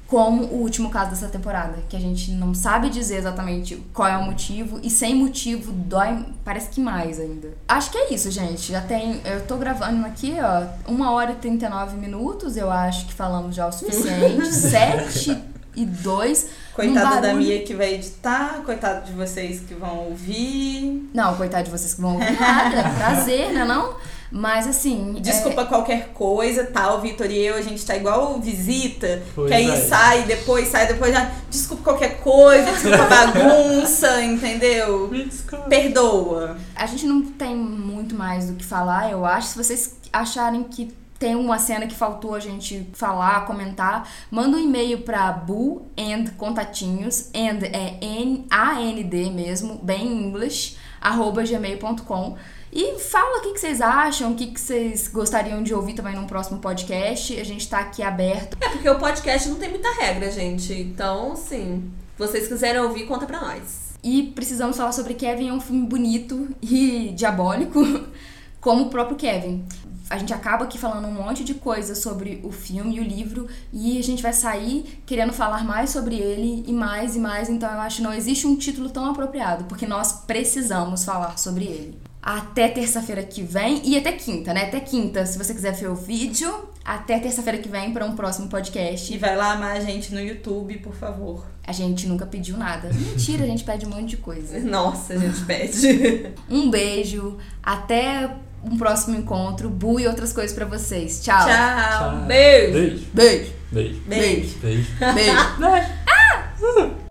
[0.08, 4.18] Como o último caso dessa temporada, que a gente não sabe dizer exatamente qual é
[4.18, 7.50] o motivo, e sem motivo dói, parece que mais ainda.
[7.68, 8.72] Acho que é isso, gente.
[8.72, 9.20] Já tem.
[9.26, 13.68] Eu tô gravando aqui, ó, 1 hora e 39 minutos, eu acho que falamos já
[13.68, 14.48] o suficiente.
[14.48, 15.38] 7
[15.76, 16.69] e 2.
[16.80, 21.10] Coitada da Mia que vai editar, coitado de vocês que vão ouvir.
[21.14, 22.78] Não, coitado de vocês que vão ouvir nada.
[22.78, 23.96] É prazer, né não?
[24.32, 25.18] Mas assim.
[25.20, 26.94] Desculpa qualquer coisa, tá?
[26.94, 29.76] O Vitor e eu, a gente tá igual visita, Pois que aí é.
[29.76, 31.32] sai, depois sai, depois já.
[31.50, 35.10] Desculpa qualquer coisa, desculpa bagunça, entendeu?
[35.10, 35.66] Desculpa.
[35.66, 36.58] Perdoa.
[36.76, 39.48] É, a gente não tem muito mais do que falar, eu acho.
[39.50, 44.60] Se vocês acharem que tem uma cena que faltou a gente falar, comentar, manda um
[44.60, 50.78] e-mail pra bu and contatinhos, and é N A N D mesmo, bem em inglês,
[51.02, 52.38] arroba gmail.com.
[52.72, 56.16] E fala o que, que vocês acham, o que, que vocês gostariam de ouvir também
[56.16, 57.38] num próximo podcast.
[57.38, 58.58] A gente tá aqui aberto.
[58.62, 60.72] É porque o podcast não tem muita regra, gente.
[60.74, 61.82] Então, se
[62.18, 63.90] vocês quiserem ouvir, conta pra nós.
[64.04, 67.82] E precisamos falar sobre Kevin, é um filme bonito e diabólico,
[68.62, 69.66] como o próprio Kevin.
[70.10, 73.48] A gente acaba aqui falando um monte de coisa sobre o filme e o livro
[73.72, 77.72] e a gente vai sair querendo falar mais sobre ele e mais e mais, então
[77.72, 82.00] eu acho que não existe um título tão apropriado, porque nós precisamos falar sobre ele.
[82.22, 84.66] Até terça-feira que vem e até quinta, né?
[84.66, 88.50] Até quinta, se você quiser ver o vídeo, até terça-feira que vem para um próximo
[88.50, 89.14] podcast.
[89.14, 91.46] E vai lá amar a gente no YouTube, por favor.
[91.66, 92.90] A gente nunca pediu nada.
[92.92, 94.60] Mentira, a gente pede um monte de coisa.
[94.66, 96.34] Nossa, a gente pede.
[96.50, 101.22] Um beijo, até um próximo encontro, bu e outras coisas para vocês.
[101.22, 101.46] Tchau.
[101.46, 102.26] Tchau.
[102.28, 102.74] Beijo.
[102.74, 103.06] Beijo.
[103.14, 103.54] Beijo.
[103.72, 104.02] Beijo.
[104.08, 104.60] Beijo.
[104.60, 104.88] Beijo.
[105.16, 105.38] Beijo.
[106.08, 107.09] Ah!